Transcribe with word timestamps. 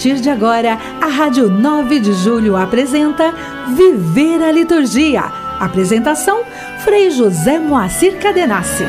partir 0.00 0.18
de 0.18 0.30
agora, 0.30 0.78
a 0.98 1.08
Rádio 1.08 1.50
9 1.50 2.00
de 2.00 2.14
Julho 2.14 2.56
apresenta 2.56 3.34
Viver 3.76 4.42
a 4.42 4.50
Liturgia. 4.50 5.20
Apresentação: 5.60 6.42
Frei 6.82 7.10
José 7.10 7.58
Moacir 7.58 8.18
Cadenassi. 8.18 8.84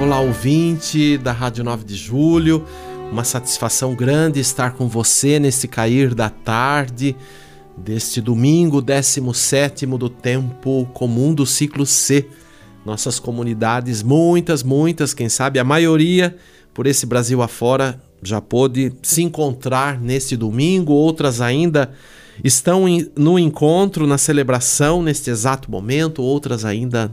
Olá, 0.00 0.20
ouvinte 0.20 1.18
da 1.18 1.32
Rádio 1.32 1.62
9 1.64 1.84
de 1.84 1.94
Julho. 1.94 2.64
Uma 3.10 3.24
satisfação 3.24 3.94
grande 3.94 4.40
estar 4.40 4.72
com 4.72 4.88
você 4.88 5.38
nesse 5.38 5.68
cair 5.68 6.14
da 6.14 6.30
tarde 6.30 7.14
deste 7.76 8.22
domingo 8.22 8.80
17 8.80 9.84
do 9.84 10.08
tempo 10.08 10.88
comum 10.94 11.34
do 11.34 11.44
ciclo 11.44 11.84
C. 11.84 12.26
Nossas 12.86 13.18
comunidades, 13.18 14.02
muitas, 14.02 14.62
muitas, 14.62 15.12
quem 15.12 15.28
sabe 15.28 15.58
a 15.58 15.64
maioria 15.64 16.34
por 16.74 16.86
esse 16.86 17.06
Brasil 17.06 17.42
afora, 17.42 18.00
já 18.22 18.40
pôde 18.40 18.92
se 19.02 19.22
encontrar 19.22 20.00
neste 20.00 20.36
domingo, 20.36 20.92
outras 20.92 21.40
ainda 21.40 21.92
estão 22.42 22.84
no 23.16 23.38
encontro, 23.38 24.06
na 24.06 24.16
celebração 24.16 25.02
neste 25.02 25.30
exato 25.30 25.70
momento, 25.70 26.22
outras 26.22 26.64
ainda 26.64 27.12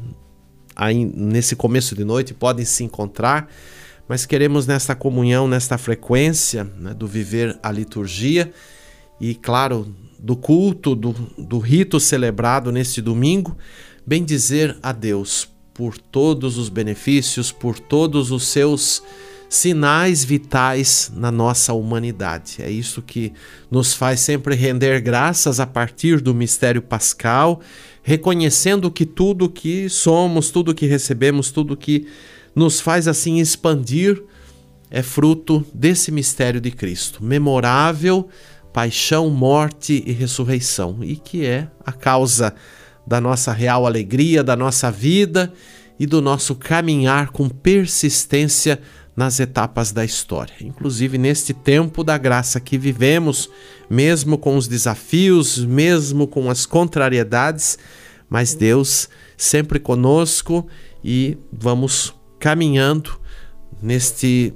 nesse 1.16 1.55
começo 1.55 1.94
de 1.95 2.05
noite 2.05 2.34
podem 2.34 2.64
se 2.64 2.84
encontrar, 2.84 3.50
mas 4.08 4.26
queremos 4.26 4.66
nesta 4.66 4.95
comunhão, 4.95 5.47
nesta 5.47 5.78
frequência 5.78 6.64
né, 6.64 6.94
do 6.94 7.06
viver 7.06 7.59
a 7.62 7.72
liturgia 7.72 8.52
e, 9.19 9.36
claro, 9.36 9.94
do 10.17 10.36
culto, 10.36 10.95
do, 10.95 11.12
do 11.38 11.59
rito 11.59 12.00
celebrado 12.00 12.72
neste 12.72 13.02
domingo, 13.02 13.58
bem 14.06 14.23
dizer 14.23 14.78
a 14.81 14.91
Deus 14.91 15.50
por 15.73 15.97
todos 15.97 16.58
os 16.58 16.69
benefícios, 16.69 17.52
por 17.52 17.78
todos 17.78 18.31
os 18.31 18.47
seus 18.47 19.03
sinais 19.50 20.23
vitais 20.23 21.11
na 21.16 21.31
nossa 21.31 21.73
humanidade. 21.73 22.58
É 22.59 22.69
isso 22.69 23.02
que 23.02 23.33
nos 23.69 23.94
faz 23.94 24.19
sempre 24.19 24.56
render 24.56 25.02
graças 25.02 25.59
a 25.59 25.66
partir 25.66 26.22
do 26.22 26.33
mistério 26.33 26.81
pascal 26.81 27.59
reconhecendo 28.09 28.89
que 28.89 29.06
tudo 29.06 29.50
que 29.50 29.88
somos, 29.88 30.50
tudo 30.50 30.73
que 30.73 30.88
recebemos, 30.88 31.52
tudo 31.52 31.78
que 31.78 32.08
nos 32.56 32.81
faz 32.81 33.08
assim 33.08 33.39
expandir 33.39 34.23
é 34.89 35.03
fruto 35.03 35.63
desse 35.72 36.11
mistério 36.11 36.59
de 36.59 36.72
Cristo, 36.72 37.23
memorável, 37.23 38.28
paixão, 38.73 39.30
morte 39.30 40.03
e 40.08 40.11
ressurreição, 40.11 41.03
e 41.03 41.16
que 41.16 41.45
é 41.45 41.67
a 41.86 41.91
causa 41.91 42.56
da 43.06 43.22
nossa 43.22 43.52
real 43.52 43.86
alegria, 43.86 44.44
da 44.44 44.56
nossa 44.56 44.89
vida 44.89 45.53
e 46.00 46.08
do 46.08 46.19
nosso 46.22 46.56
caminhar 46.56 47.30
com 47.30 47.47
persistência 47.47 48.81
nas 49.20 49.38
etapas 49.42 49.92
da 49.92 50.06
história. 50.06 50.53
Inclusive 50.62 51.17
neste 51.17 51.53
tempo 51.53 52.06
da 52.06 52.17
graça 52.17 52.58
que 52.58 52.78
vivemos, 52.78 53.50
mesmo 53.89 54.38
com 54.38 54.56
os 54.56 54.66
desafios, 54.66 55.58
mesmo 55.58 56.25
com 56.25 56.50
as 56.50 56.66
contrariedades, 56.66 57.78
mas 58.30 58.53
Deus 58.53 59.09
sempre 59.36 59.78
conosco 59.78 60.66
e 61.03 61.38
vamos 61.52 62.16
caminhando 62.40 63.20
neste 63.81 64.53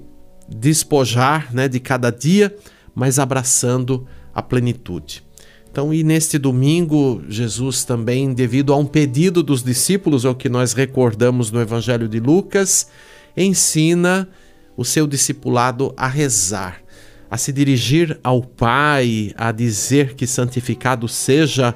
despojar 0.47 1.53
né, 1.53 1.67
de 1.67 1.81
cada 1.81 2.09
dia, 2.09 2.55
mas 2.95 3.19
abraçando 3.19 4.07
a 4.33 4.41
plenitude. 4.41 5.25
Então, 5.69 5.93
e 5.93 6.05
neste 6.05 6.37
domingo, 6.37 7.21
Jesus 7.27 7.83
também, 7.83 8.33
devido 8.33 8.71
a 8.71 8.77
um 8.77 8.85
pedido 8.85 9.43
dos 9.43 9.61
discípulos, 9.61 10.23
é 10.23 10.29
o 10.29 10.35
que 10.35 10.47
nós 10.47 10.71
recordamos 10.71 11.51
no 11.51 11.59
Evangelho 11.59 12.07
de 12.07 12.21
Lucas, 12.21 12.87
ensina 13.35 14.29
o 14.75 14.83
seu 14.83 15.07
discipulado 15.07 15.93
a 15.95 16.07
rezar, 16.07 16.81
a 17.29 17.37
se 17.37 17.51
dirigir 17.51 18.19
ao 18.23 18.41
Pai, 18.41 19.33
a 19.37 19.51
dizer 19.51 20.15
que 20.15 20.27
santificado 20.27 21.07
seja 21.07 21.75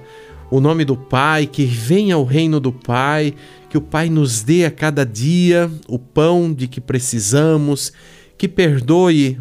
o 0.50 0.60
nome 0.60 0.86
do 0.86 0.96
Pai, 0.96 1.46
que 1.46 1.66
venha 1.66 2.18
o 2.18 2.24
reino 2.24 2.60
do 2.60 2.72
Pai, 2.72 3.34
que 3.70 3.78
o 3.78 3.82
Pai 3.82 4.10
nos 4.10 4.42
dê 4.42 4.66
a 4.66 4.72
cada 4.72 5.06
dia 5.06 5.70
o 5.88 6.00
pão 6.00 6.54
de 6.54 6.68
que 6.68 6.80
precisamos, 6.80 7.92
que 8.38 8.48
perdoe 8.48 9.40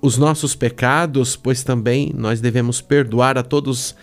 os 0.00 0.16
nossos 0.16 0.54
pecados, 0.54 1.36
pois 1.36 1.62
também 1.62 2.12
nós 2.16 2.40
devemos 2.40 2.80
perdoar 2.80 3.38
a 3.38 3.42
todos 3.42 3.94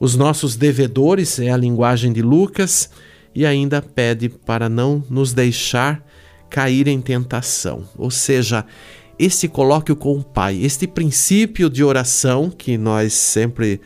os 0.00 0.16
nossos 0.16 0.56
devedores, 0.56 1.38
é 1.38 1.50
a 1.50 1.56
linguagem 1.56 2.12
de 2.12 2.22
Lucas, 2.22 2.90
e 3.34 3.44
ainda 3.44 3.82
pede 3.82 4.28
para 4.28 4.68
não 4.68 5.04
nos 5.10 5.32
deixar 5.32 6.04
cair 6.50 6.88
em 6.88 7.00
tentação. 7.00 7.84
Ou 7.96 8.10
seja, 8.10 8.64
este 9.18 9.48
colóquio 9.48 9.94
com 9.94 10.18
o 10.18 10.24
Pai, 10.24 10.58
este 10.62 10.86
princípio 10.86 11.70
de 11.70 11.84
oração 11.84 12.50
que 12.50 12.76
nós 12.76 13.12
sempre 13.12 13.80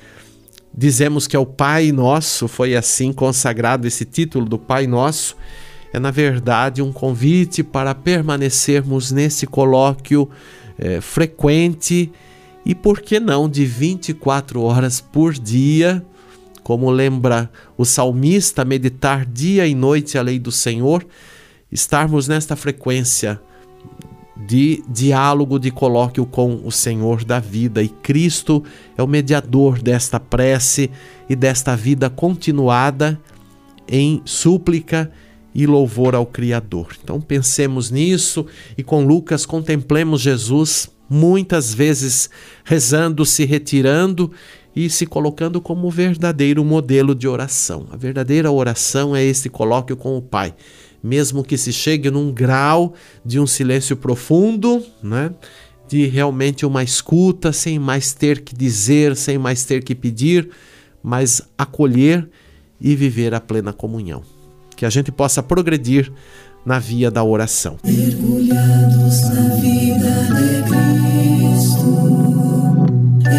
dizemos 0.74 1.26
que 1.26 1.36
é 1.36 1.38
o 1.38 1.46
Pai 1.46 1.92
Nosso, 1.92 2.48
foi 2.48 2.74
assim 2.74 3.12
consagrado 3.12 3.86
esse 3.86 4.04
título 4.04 4.46
do 4.46 4.58
Pai 4.58 4.86
Nosso, 4.86 5.36
é 5.92 5.98
na 5.98 6.10
verdade 6.10 6.82
um 6.82 6.92
convite 6.92 7.62
para 7.62 7.94
permanecermos 7.94 9.10
nesse 9.10 9.46
colóquio 9.46 10.28
é, 10.78 11.00
frequente 11.00 12.12
e, 12.64 12.74
por 12.74 13.00
que 13.00 13.18
não, 13.18 13.48
de 13.48 13.64
24 13.64 14.60
horas 14.62 15.00
por 15.00 15.32
dia, 15.32 16.04
como 16.62 16.90
lembra 16.90 17.50
o 17.76 17.84
salmista, 17.84 18.64
meditar 18.64 19.24
dia 19.24 19.66
e 19.66 19.74
noite 19.74 20.18
a 20.18 20.22
lei 20.22 20.38
do 20.38 20.52
Senhor 20.52 21.04
estarmos 21.70 22.28
nesta 22.28 22.56
frequência 22.56 23.40
de 24.36 24.82
diálogo, 24.88 25.58
de 25.58 25.70
colóquio 25.70 26.24
com 26.24 26.60
o 26.64 26.70
Senhor 26.70 27.24
da 27.24 27.40
vida. 27.40 27.82
E 27.82 27.88
Cristo 27.88 28.62
é 28.96 29.02
o 29.02 29.06
mediador 29.06 29.82
desta 29.82 30.20
prece 30.20 30.90
e 31.28 31.34
desta 31.34 31.76
vida 31.76 32.08
continuada 32.08 33.20
em 33.86 34.22
súplica 34.24 35.10
e 35.54 35.66
louvor 35.66 36.14
ao 36.14 36.24
Criador. 36.24 36.96
Então 37.02 37.20
pensemos 37.20 37.90
nisso 37.90 38.46
e 38.76 38.82
com 38.82 39.04
Lucas 39.04 39.44
contemplemos 39.44 40.20
Jesus 40.20 40.88
muitas 41.10 41.72
vezes 41.74 42.30
rezando, 42.64 43.24
se 43.24 43.44
retirando 43.44 44.30
e 44.76 44.88
se 44.88 45.06
colocando 45.06 45.60
como 45.60 45.90
verdadeiro 45.90 46.64
modelo 46.64 47.14
de 47.14 47.26
oração. 47.26 47.86
A 47.90 47.96
verdadeira 47.96 48.52
oração 48.52 49.16
é 49.16 49.24
esse 49.24 49.48
colóquio 49.48 49.96
com 49.96 50.16
o 50.16 50.22
Pai 50.22 50.54
mesmo 51.02 51.44
que 51.44 51.56
se 51.56 51.72
chegue 51.72 52.10
num 52.10 52.32
grau 52.32 52.94
de 53.24 53.38
um 53.38 53.46
silêncio 53.46 53.96
profundo, 53.96 54.84
né? 55.02 55.30
de 55.88 56.06
realmente 56.06 56.66
uma 56.66 56.84
escuta, 56.84 57.52
sem 57.52 57.78
mais 57.78 58.12
ter 58.12 58.42
que 58.42 58.54
dizer, 58.54 59.16
sem 59.16 59.38
mais 59.38 59.64
ter 59.64 59.82
que 59.82 59.94
pedir, 59.94 60.50
mas 61.02 61.40
acolher 61.56 62.28
e 62.80 62.94
viver 62.94 63.34
a 63.34 63.40
plena 63.40 63.72
comunhão. 63.72 64.22
Que 64.76 64.84
a 64.84 64.90
gente 64.90 65.10
possa 65.10 65.42
progredir 65.42 66.12
na 66.64 66.78
via 66.78 67.10
da 67.10 67.24
oração. 67.24 67.78
Mergulhados 67.82 69.22
na 69.30 69.54
vida 69.56 70.10
de 70.36 70.62
Cristo, 71.48 71.96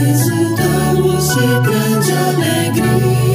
exultamos 0.09 1.27
de 1.35 1.47
grande 1.69 2.11
alegria. 2.11 3.28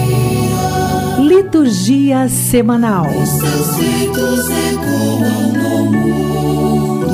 Liturgia 1.37 2.29
Semanal. 2.29 3.09
Os 3.09 3.29
seus 3.29 3.77
feitos 3.77 4.49
ecoam 4.49 5.53
no 5.53 5.91
mundo, 6.71 7.11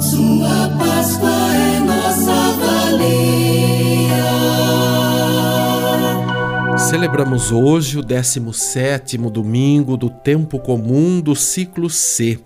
Sua 0.00 0.68
Páscoa 0.78 1.54
é 1.54 1.80
nossa 1.80 2.52
valia. 2.52 3.34
Celebramos 6.78 7.50
hoje 7.50 7.98
o 7.98 8.02
17 8.02 9.18
domingo 9.18 9.96
do 9.96 10.08
tempo 10.08 10.60
comum 10.60 11.20
do 11.20 11.34
ciclo 11.34 11.90
C. 11.90 12.38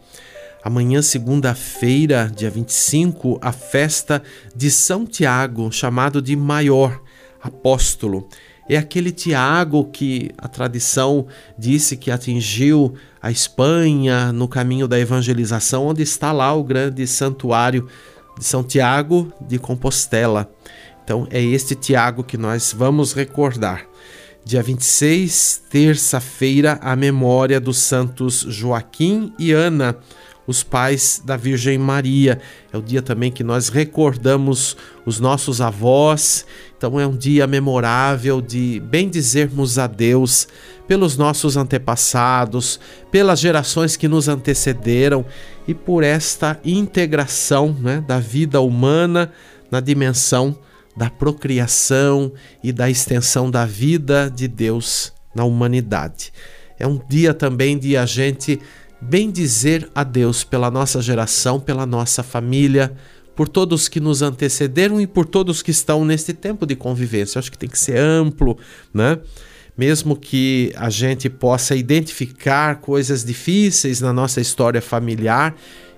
Amanhã, 0.65 1.03
segunda-feira, 1.03 2.33
dia 2.35 2.49
25, 2.49 3.39
a 3.43 3.53
festa 3.53 4.23
de 4.56 4.71
São 4.71 5.05
Tiago, 5.05 5.71
chamado 5.71 6.23
de 6.23 6.35
Maior 6.35 6.99
Apóstolo 7.43 8.27
é 8.69 8.76
aquele 8.76 9.11
Tiago 9.11 9.85
que 9.85 10.31
a 10.37 10.47
tradição 10.47 11.26
disse 11.59 11.97
que 11.97 12.11
atingiu 12.11 12.94
a 13.20 13.31
Espanha 13.31 14.32
no 14.32 14.47
caminho 14.47 14.87
da 14.87 14.99
evangelização, 14.99 15.87
onde 15.87 16.03
está 16.03 16.32
lá 16.32 16.55
o 16.55 16.62
grande 16.62 17.06
santuário 17.06 17.88
de 18.38 18.44
São 18.44 18.62
Tiago 18.62 19.32
de 19.41 19.59
Compostela. 19.59 20.50
Então 21.03 21.26
é 21.31 21.43
este 21.43 21.75
Tiago 21.75 22.23
que 22.23 22.37
nós 22.37 22.75
vamos 22.76 23.12
recordar. 23.12 23.87
Dia 24.44 24.62
26, 24.62 25.62
terça-feira, 25.70 26.79
a 26.81 26.94
memória 26.94 27.61
dos 27.61 27.79
santos 27.79 28.47
Joaquim 28.49 29.32
e 29.38 29.53
Ana 29.53 29.97
os 30.49 30.62
pais 30.62 31.23
da 31.23 31.37
Virgem 31.37 31.77
Maria. 31.77 32.41
É 32.73 32.79
o 32.79 32.83
dia 32.83 33.03
também 33.03 33.31
que 33.31 33.45
nós 33.45 33.69
recordamos 33.69 34.77
os 35.05 35.21
nossos 35.21 35.61
avós. 35.61 36.47
Então 36.77 36.99
é 36.99 37.06
um 37.06 37.15
dia 37.15 37.47
memorável 37.47 38.41
de 38.41 38.81
bem 38.81 39.11
dizermos 39.11 39.79
a 39.79 39.87
Deus 39.87 40.49
pelos 40.89 41.19
nossos 41.19 41.59
antepassados, 41.59 42.81
pelas 43.11 43.39
gerações 43.39 43.95
que 43.95 44.09
nos 44.09 44.27
antecederam 44.27 45.23
e 45.69 45.75
por 45.75 46.03
esta 46.03 46.59
integração 46.65 47.77
né, 47.79 48.03
da 48.09 48.19
vida 48.19 48.59
humana 48.62 49.31
na 49.71 49.81
dimensão 49.81 50.59
da 50.97 51.11
procriação 51.11 52.33
e 52.65 52.73
da 52.73 52.89
extensão 52.89 53.51
da 53.51 53.67
vida 53.67 54.33
de 54.35 54.49
Deus 54.49 55.12
na 55.35 55.44
humanidade. 55.44 56.33
É 56.79 56.87
um 56.87 56.99
dia 57.09 57.35
também 57.35 57.77
de 57.77 57.97
a 57.97 58.06
gente 58.06 58.59
bem 59.00 59.31
dizer 59.31 59.89
a 59.95 60.03
Deus 60.03 60.45
pela 60.45 60.71
nossa 60.71 61.00
geração, 61.00 61.61
pela 61.61 61.87
nossa 61.87 62.23
família, 62.23 62.93
por 63.35 63.49
todos 63.49 63.89
que 63.89 64.00
nos 64.00 64.21
antecederam 64.21 65.00
e 65.00 65.06
por 65.06 65.25
todos 65.25 65.62
que 65.62 65.71
estão 65.71 66.05
neste 66.05 66.33
tempo 66.33 66.67
de 66.67 66.75
convivência. 66.75 67.39
Eu 67.39 67.41
acho 67.41 67.53
que 67.53 67.59
tem 67.59 67.69
que 67.69 67.79
ser 67.79 67.97
amplo, 67.97 68.59
né? 68.93 69.19
Mesmo 69.77 70.17
que 70.17 70.73
a 70.75 70.91
gente 70.91 71.31
possa 71.31 71.77
identificar 71.77 72.81
coisas 72.81 73.25
difíceis 73.25 74.00
na 74.00 74.12
nossa 74.12 74.41
história 74.41 74.83
familiar, 74.83 75.55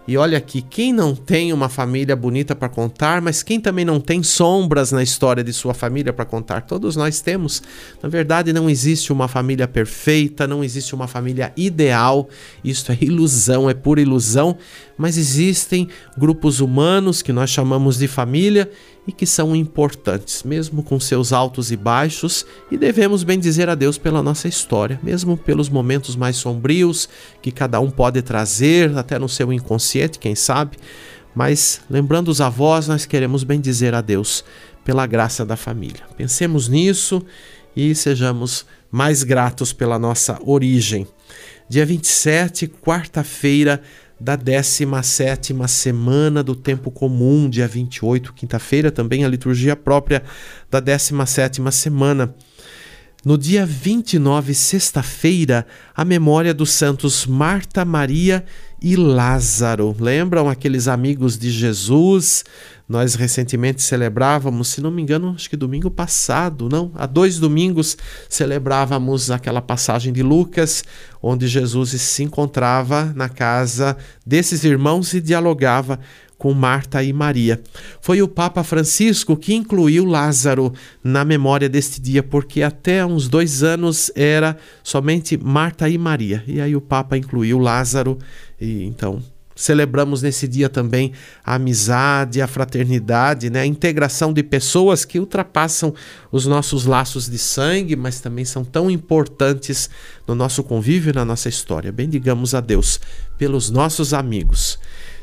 e 0.08 0.17
olha 0.17 0.38
aqui, 0.38 0.62
quem 0.62 0.93
não 0.93 1.14
tem 1.14 1.52
uma 1.52 1.69
família 1.69 2.17
bonita 2.17 2.56
para 2.56 2.69
contar, 2.69 3.20
mas 3.20 3.43
quem 3.43 3.61
também 3.61 3.85
não 3.85 4.00
tem 4.00 4.23
sombras 4.23 4.91
na 4.91 5.02
história 5.02 5.44
de 5.44 5.52
sua 5.52 5.75
família 5.75 6.12
para 6.12 6.25
contar? 6.25 6.62
Todos 6.62 6.97
nós 6.97 7.20
temos. 7.20 7.62
Na 8.02 8.08
verdade, 8.08 8.52
não 8.52 8.69
existe 8.69 9.12
uma 9.12 9.29
família 9.29 9.69
perfeita, 9.69 10.47
não 10.47 10.64
existe 10.64 10.94
uma 10.94 11.06
família 11.06 11.52
ideal. 11.56 12.29
Isso 12.64 12.91
é 12.91 12.99
ilusão, 13.00 13.69
é 13.69 13.75
pura 13.75 14.00
ilusão. 14.00 14.56
Mas 14.97 15.17
existem 15.17 15.88
grupos 16.17 16.61
humanos 16.61 17.23
que 17.23 17.32
nós 17.32 17.50
chamamos 17.50 17.99
de 17.99 18.08
família 18.08 18.70
e 19.10 19.12
que 19.12 19.26
são 19.26 19.56
importantes, 19.56 20.44
mesmo 20.44 20.84
com 20.84 21.00
seus 21.00 21.32
altos 21.32 21.72
e 21.72 21.76
baixos, 21.76 22.46
e 22.70 22.76
devemos 22.76 23.24
bem 23.24 23.40
dizer 23.40 23.68
a 23.68 23.74
Deus 23.74 23.98
pela 23.98 24.22
nossa 24.22 24.46
história, 24.46 25.00
mesmo 25.02 25.36
pelos 25.36 25.68
momentos 25.68 26.14
mais 26.14 26.36
sombrios 26.36 27.08
que 27.42 27.50
cada 27.50 27.80
um 27.80 27.90
pode 27.90 28.22
trazer, 28.22 28.96
até 28.96 29.18
no 29.18 29.28
seu 29.28 29.52
inconsciente, 29.52 30.20
quem 30.20 30.36
sabe. 30.36 30.76
Mas 31.34 31.80
lembrando 31.90 32.28
os 32.28 32.40
avós, 32.40 32.86
nós 32.86 33.04
queremos 33.04 33.42
bem 33.42 33.60
dizer 33.60 33.96
a 33.96 34.00
Deus 34.00 34.44
pela 34.84 35.08
graça 35.08 35.44
da 35.44 35.56
família. 35.56 36.04
Pensemos 36.16 36.68
nisso 36.68 37.20
e 37.74 37.92
sejamos 37.96 38.64
mais 38.92 39.24
gratos 39.24 39.72
pela 39.72 39.98
nossa 39.98 40.38
origem. 40.46 41.04
Dia 41.68 41.84
27, 41.84 42.68
quarta-feira, 42.68 43.82
da 44.20 44.37
17 44.37 45.55
semana 45.67 46.43
do 46.43 46.55
tempo 46.55 46.90
comum, 46.90 47.49
dia 47.49 47.67
28, 47.67 48.34
quinta-feira, 48.34 48.90
também 48.90 49.25
a 49.25 49.28
liturgia 49.28 49.75
própria 49.75 50.22
da 50.70 50.78
17 50.78 51.62
semana. 51.72 52.34
No 53.22 53.37
dia 53.37 53.67
29, 53.67 54.55
sexta-feira, 54.55 55.67
a 55.94 56.06
memória 56.06 56.55
dos 56.55 56.70
santos 56.70 57.26
Marta, 57.26 57.84
Maria 57.84 58.43
e 58.81 58.96
Lázaro. 58.96 59.94
Lembram 60.00 60.49
aqueles 60.49 60.88
amigos 60.88 61.37
de 61.37 61.50
Jesus? 61.50 62.46
Nós 62.88 63.14
recentemente 63.17 63.82
celebrávamos, 63.82 64.69
se 64.69 64.81
não 64.81 64.90
me 64.90 65.02
engano, 65.02 65.34
acho 65.34 65.50
que 65.50 65.56
domingo 65.56 65.90
passado, 65.90 66.67
não, 66.72 66.93
há 66.94 67.05
dois 67.05 67.38
domingos 67.38 67.94
celebrávamos 68.26 69.31
aquela 69.31 69.61
passagem 69.61 70.14
de 70.14 70.22
Lucas, 70.22 70.82
onde 71.22 71.46
Jesus 71.46 71.90
se 71.90 72.22
encontrava 72.22 73.12
na 73.14 73.28
casa 73.28 73.99
desses 74.26 74.64
irmãos 74.64 75.12
e 75.12 75.20
dialogava 75.20 76.00
com 76.40 76.54
Marta 76.54 77.04
e 77.04 77.12
Maria. 77.12 77.60
Foi 78.00 78.22
o 78.22 78.26
Papa 78.26 78.64
Francisco 78.64 79.37
que 79.37 79.54
incluiu 79.54 80.06
Lázaro 80.06 80.72
na 81.04 81.22
memória 81.22 81.69
deste 81.69 82.00
dia, 82.00 82.22
porque 82.22 82.62
até 82.62 83.04
uns 83.04 83.28
dois 83.28 83.62
anos 83.62 84.10
era 84.16 84.56
somente 84.82 85.37
Marta 85.37 85.87
e 85.87 85.98
Maria. 85.98 86.42
E 86.46 86.58
aí 86.58 86.75
o 86.75 86.81
Papa 86.81 87.19
incluiu 87.19 87.58
Lázaro, 87.58 88.19
e 88.58 88.84
então 88.84 89.22
celebramos 89.54 90.22
nesse 90.22 90.48
dia 90.48 90.70
também 90.70 91.12
a 91.44 91.56
amizade, 91.56 92.40
a 92.40 92.46
fraternidade, 92.46 93.50
né? 93.50 93.60
a 93.60 93.66
integração 93.66 94.32
de 94.32 94.43
pessoas 94.43 95.04
que 95.04 95.20
ultrapassam 95.20 95.93
os 96.32 96.46
nossos 96.46 96.86
laços 96.86 97.28
de 97.28 97.36
sangue, 97.36 97.96
mas 97.96 98.19
também 98.19 98.46
são 98.46 98.64
tão 98.64 98.90
importantes 98.90 99.90
no 100.26 100.34
nosso 100.34 100.64
convívio 100.64 101.10
e 101.10 101.14
na 101.14 101.26
nossa 101.26 101.50
história. 101.50 101.93
Bendigamos 101.93 102.54
a 102.54 102.62
Deus 102.62 102.98
pelos 103.36 103.69
nossos 103.69 104.14
amigos 104.14 104.78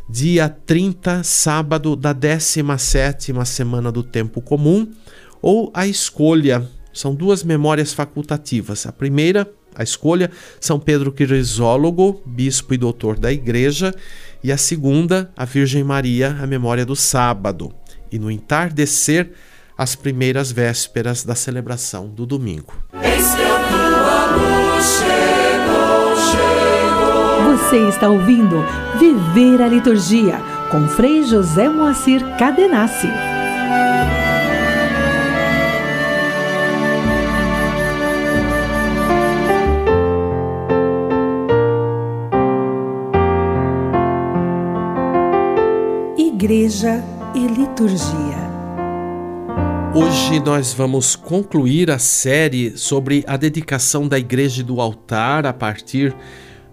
dia 0.10 0.48
30, 0.48 1.22
sábado 1.24 1.96
da 1.96 2.14
17 2.14 3.34
semana 3.46 3.92
do 3.92 4.04
tempo 4.04 4.42
comum, 4.42 4.90
ou 5.42 5.72
a 5.74 5.86
escolha. 5.86 6.70
São 6.94 7.14
duas 7.14 7.44
memórias 7.44 7.94
facultativas. 7.94 8.86
A 8.86 8.92
primeira, 8.92 9.52
a 9.76 9.84
escolha, 9.84 10.32
São 10.60 10.80
Pedro 10.80 11.12
Crisólogo, 11.12 12.22
bispo 12.26 12.74
e 12.74 12.78
doutor 12.78 13.20
da 13.20 13.32
igreja, 13.32 13.94
e 14.44 14.52
a 14.52 14.58
segunda, 14.58 15.32
a 15.36 15.46
Virgem 15.46 15.84
Maria, 15.84 16.38
a 16.42 16.48
memória 16.48 16.86
do 16.86 16.96
sábado. 16.96 17.72
E 18.12 18.18
no 18.18 18.32
entardecer, 18.32 19.32
as 19.78 19.96
primeiras 19.96 20.52
vésperas 20.52 21.24
da 21.24 21.36
celebração 21.36 22.10
do 22.10 22.26
domingo. 22.26 22.74
Você 27.48 27.88
está 27.88 28.10
ouvindo 28.10 28.58
Viver 29.00 29.62
a 29.62 29.70
Liturgia 29.70 30.38
com 30.70 30.86
Frei 30.90 31.24
José 31.24 31.70
Moacir 31.70 32.22
Cadenassi. 32.38 33.08
Igreja 46.18 47.02
e 47.34 47.48
Liturgia. 47.48 48.48
Hoje 49.96 50.42
nós 50.42 50.74
vamos 50.74 51.16
concluir 51.16 51.90
a 51.90 51.98
série 51.98 52.78
sobre 52.78 53.24
a 53.26 53.38
dedicação 53.38 54.06
da 54.06 54.20
igreja 54.20 54.62
do 54.62 54.82
altar 54.82 55.46
a 55.46 55.54
partir 55.54 56.14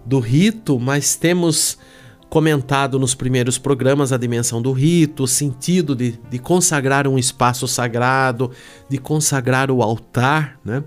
do 0.04 0.18
rito, 0.18 0.78
mas 0.78 1.16
temos 1.16 1.78
comentado 2.28 2.98
nos 2.98 3.14
primeiros 3.14 3.58
programas 3.58 4.12
a 4.12 4.16
dimensão 4.16 4.60
do 4.60 4.72
rito, 4.72 5.22
o 5.22 5.28
sentido 5.28 5.94
de, 5.94 6.18
de 6.28 6.38
consagrar 6.38 7.06
um 7.06 7.16
espaço 7.16 7.68
sagrado, 7.68 8.50
de 8.88 8.98
consagrar 8.98 9.70
o 9.70 9.82
altar, 9.82 10.58
né? 10.64 10.82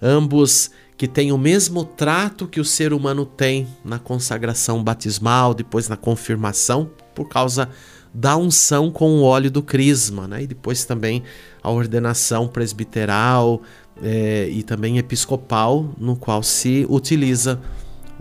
ambos 0.00 0.70
que 0.96 1.08
têm 1.08 1.32
o 1.32 1.38
mesmo 1.38 1.84
trato 1.84 2.46
que 2.46 2.60
o 2.60 2.64
ser 2.64 2.92
humano 2.92 3.26
tem 3.26 3.66
na 3.84 3.98
consagração 3.98 4.82
batismal, 4.84 5.54
depois 5.54 5.88
na 5.88 5.96
confirmação, 5.96 6.88
por 7.14 7.28
causa 7.28 7.68
da 8.14 8.36
unção 8.36 8.88
com 8.88 9.10
o 9.16 9.22
óleo 9.22 9.50
do 9.50 9.60
crisma, 9.62 10.28
né? 10.28 10.44
e 10.44 10.46
depois 10.46 10.84
também 10.84 11.24
a 11.60 11.68
ordenação 11.70 12.46
presbiteral 12.46 13.60
é, 14.00 14.48
e 14.48 14.62
também 14.62 14.98
episcopal, 14.98 15.92
no 15.98 16.14
qual 16.14 16.44
se 16.44 16.86
utiliza 16.88 17.60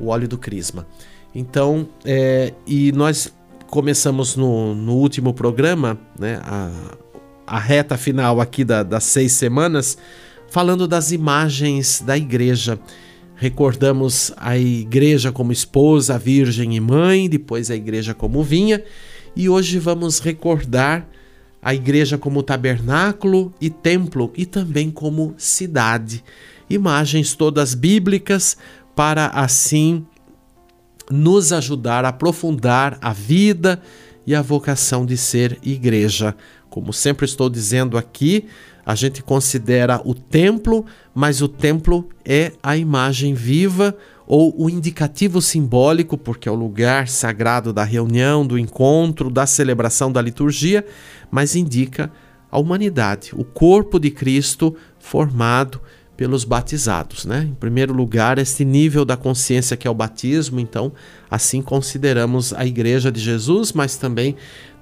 o 0.02 0.08
óleo 0.08 0.28
do 0.28 0.38
crisma. 0.38 0.88
Então, 1.34 1.88
é, 2.04 2.54
e 2.66 2.92
nós 2.92 3.34
começamos 3.70 4.36
no, 4.36 4.76
no 4.76 4.96
último 4.96 5.34
programa, 5.34 5.98
né, 6.20 6.42
a, 6.44 6.72
a 7.48 7.60
reta 7.60 7.98
final 7.98 8.42
aqui 8.42 8.66
da, 8.66 8.84
das 8.84 9.06
seis 9.06 9.32
semanas, 9.32 9.98
falando 10.50 10.88
das 10.88 11.12
imagens 11.12 12.02
da 12.06 12.18
igreja. 12.18 12.78
Recordamos 13.36 14.32
a 14.38 14.58
igreja 14.58 15.32
como 15.32 15.52
esposa, 15.52 16.20
virgem 16.20 16.76
e 16.76 16.80
mãe, 16.80 17.30
depois 17.30 17.72
a 17.72 17.76
igreja 17.76 18.14
como 18.14 18.44
vinha, 18.44 18.84
e 19.36 19.48
hoje 19.48 19.80
vamos 19.80 20.20
recordar 20.20 21.08
a 21.62 21.74
igreja 21.74 22.18
como 22.18 22.44
tabernáculo 22.44 23.54
e 23.62 23.70
templo 23.70 24.32
e 24.36 24.46
também 24.46 24.92
como 24.92 25.34
cidade. 25.38 26.24
Imagens 26.70 27.36
todas 27.36 27.74
bíblicas 27.74 28.58
para 29.02 29.30
assim 29.30 30.06
nos 31.10 31.52
ajudar 31.52 32.06
a 32.06 32.10
aprofundar 32.10 33.00
a 33.02 33.12
vida 33.12 33.82
e 34.28 34.36
a 34.36 34.44
vocação 34.44 35.08
de 35.08 35.18
ser 35.18 35.58
igreja. 35.64 36.36
Como 36.70 36.94
sempre 36.94 37.26
estou 37.26 37.50
dizendo 37.50 37.98
aqui, 37.98 38.46
a 38.86 38.94
gente 38.94 39.24
considera 39.24 40.00
o 40.06 40.14
templo, 40.14 40.86
mas 41.16 41.42
o 41.42 41.48
templo 41.48 42.10
é 42.24 42.52
a 42.62 42.78
imagem 42.78 43.34
viva 43.34 43.98
ou 44.28 44.54
o 44.56 44.70
indicativo 44.70 45.42
simbólico, 45.42 46.16
porque 46.16 46.48
é 46.48 46.52
o 46.52 46.56
lugar 46.56 47.08
sagrado 47.08 47.74
da 47.74 47.84
reunião, 47.84 48.46
do 48.46 48.56
encontro, 48.56 49.32
da 49.32 49.48
celebração 49.48 50.12
da 50.12 50.22
liturgia, 50.22 50.86
mas 51.32 51.56
indica 51.56 52.12
a 52.52 52.60
humanidade, 52.60 53.32
o 53.34 53.44
corpo 53.44 53.98
de 53.98 54.12
Cristo 54.12 54.76
formado 55.00 55.82
pelos 56.22 56.44
batizados, 56.44 57.26
né? 57.26 57.48
Em 57.50 57.56
primeiro 57.56 57.92
lugar, 57.92 58.38
esse 58.38 58.64
nível 58.64 59.04
da 59.04 59.18
consciência 59.18 59.76
que 59.76 59.88
é 59.88 59.90
o 59.90 59.94
batismo, 59.96 60.60
então, 60.60 60.94
assim 61.32 61.64
consideramos 61.64 62.54
a 62.54 62.64
igreja 62.64 63.12
de 63.12 63.20
Jesus, 63.20 63.74
mas 63.74 63.98
também 63.98 64.36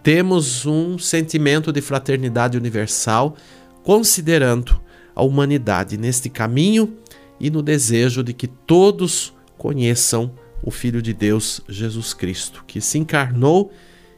temos 0.04 0.66
um 0.66 0.98
sentimento 1.00 1.72
de 1.72 1.80
fraternidade 1.80 2.58
universal, 2.58 3.38
considerando 3.84 4.82
a 5.16 5.24
humanidade 5.24 5.98
neste 5.98 6.30
caminho 6.30 6.94
e 7.40 7.50
no 7.50 7.62
desejo 7.62 8.22
de 8.22 8.34
que 8.34 8.46
todos 8.48 9.34
conheçam 9.58 10.34
o 10.62 10.70
Filho 10.70 11.02
de 11.02 11.14
Deus, 11.14 11.62
Jesus 11.70 12.14
Cristo, 12.14 12.66
que 12.68 12.82
se 12.82 12.98
encarnou 12.98 13.72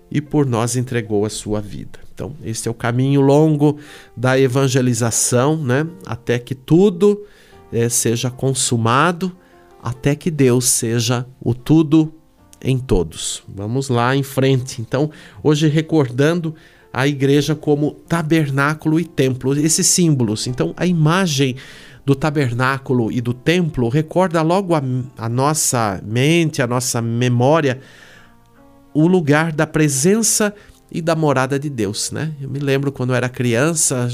e 0.09 0.19
por 0.19 0.43
nós 0.47 0.75
entregou 0.75 1.23
a 1.23 1.29
sua 1.29 1.61
vida. 1.61 1.99
Então, 2.21 2.35
esse 2.43 2.67
é 2.67 2.71
o 2.71 2.75
caminho 2.75 3.19
longo 3.19 3.79
da 4.15 4.39
evangelização, 4.39 5.57
né? 5.57 5.87
Até 6.05 6.37
que 6.37 6.53
tudo 6.53 7.25
é, 7.73 7.89
seja 7.89 8.29
consumado, 8.29 9.35
até 9.81 10.13
que 10.13 10.29
Deus 10.29 10.65
seja 10.65 11.25
o 11.41 11.55
tudo 11.55 12.13
em 12.61 12.77
todos. 12.77 13.41
Vamos 13.47 13.89
lá 13.89 14.15
em 14.15 14.21
frente. 14.21 14.79
Então, 14.79 15.09
hoje 15.41 15.67
recordando 15.67 16.53
a 16.93 17.07
igreja 17.07 17.55
como 17.55 17.93
tabernáculo 18.07 18.99
e 18.99 19.05
templo, 19.05 19.57
esses 19.57 19.87
símbolos. 19.87 20.45
Então, 20.45 20.75
a 20.77 20.85
imagem 20.85 21.55
do 22.05 22.13
tabernáculo 22.13 23.11
e 23.11 23.19
do 23.19 23.33
templo 23.33 23.89
recorda 23.89 24.43
logo 24.43 24.75
a, 24.75 24.83
a 25.17 25.27
nossa 25.27 25.99
mente, 26.05 26.61
a 26.61 26.67
nossa 26.67 27.01
memória, 27.01 27.79
o 28.93 29.07
lugar 29.07 29.51
da 29.51 29.65
presença 29.65 30.53
e 30.91 31.01
da 31.01 31.15
morada 31.15 31.57
de 31.57 31.69
Deus, 31.69 32.11
né? 32.11 32.33
Eu 32.41 32.49
me 32.49 32.59
lembro 32.59 32.91
quando 32.91 33.11
eu 33.11 33.15
era 33.15 33.29
criança, 33.29 34.09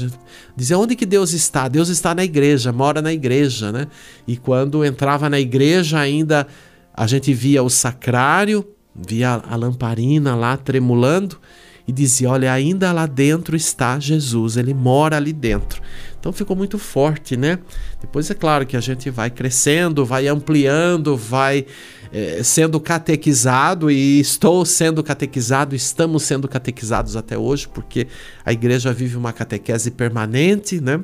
dizia 0.56 0.78
onde 0.78 0.94
que 0.94 1.04
Deus 1.04 1.32
está? 1.32 1.66
Deus 1.66 1.88
está 1.88 2.14
na 2.14 2.22
igreja, 2.22 2.72
mora 2.72 3.02
na 3.02 3.12
igreja, 3.12 3.72
né? 3.72 3.88
E 4.26 4.36
quando 4.36 4.84
entrava 4.84 5.28
na 5.28 5.40
igreja 5.40 5.98
ainda 5.98 6.46
a 6.94 7.06
gente 7.06 7.32
via 7.34 7.62
o 7.62 7.68
sacrário, 7.68 8.66
via 8.94 9.42
a 9.48 9.56
lamparina 9.56 10.34
lá 10.34 10.56
tremulando 10.56 11.38
e 11.86 11.92
dizia: 11.92 12.30
Olha, 12.30 12.52
ainda 12.52 12.92
lá 12.92 13.06
dentro 13.06 13.56
está 13.56 13.98
Jesus, 13.98 14.56
ele 14.56 14.74
mora 14.74 15.16
ali 15.16 15.32
dentro. 15.32 15.80
Então 16.20 16.32
ficou 16.32 16.56
muito 16.56 16.78
forte, 16.78 17.36
né? 17.36 17.58
Depois 18.00 18.30
é 18.30 18.34
claro 18.34 18.66
que 18.66 18.76
a 18.76 18.80
gente 18.80 19.10
vai 19.10 19.30
crescendo, 19.30 20.04
vai 20.04 20.28
ampliando, 20.28 21.16
vai 21.16 21.64
é, 22.12 22.42
sendo 22.42 22.80
catequizado 22.80 23.90
e 23.90 24.20
estou 24.20 24.64
sendo 24.64 25.02
catequizado, 25.02 25.74
estamos 25.74 26.22
sendo 26.22 26.48
catequizados 26.48 27.16
até 27.16 27.36
hoje, 27.36 27.68
porque 27.68 28.06
a 28.44 28.52
igreja 28.52 28.92
vive 28.92 29.16
uma 29.16 29.32
catequese 29.32 29.90
permanente, 29.90 30.80
né? 30.80 31.00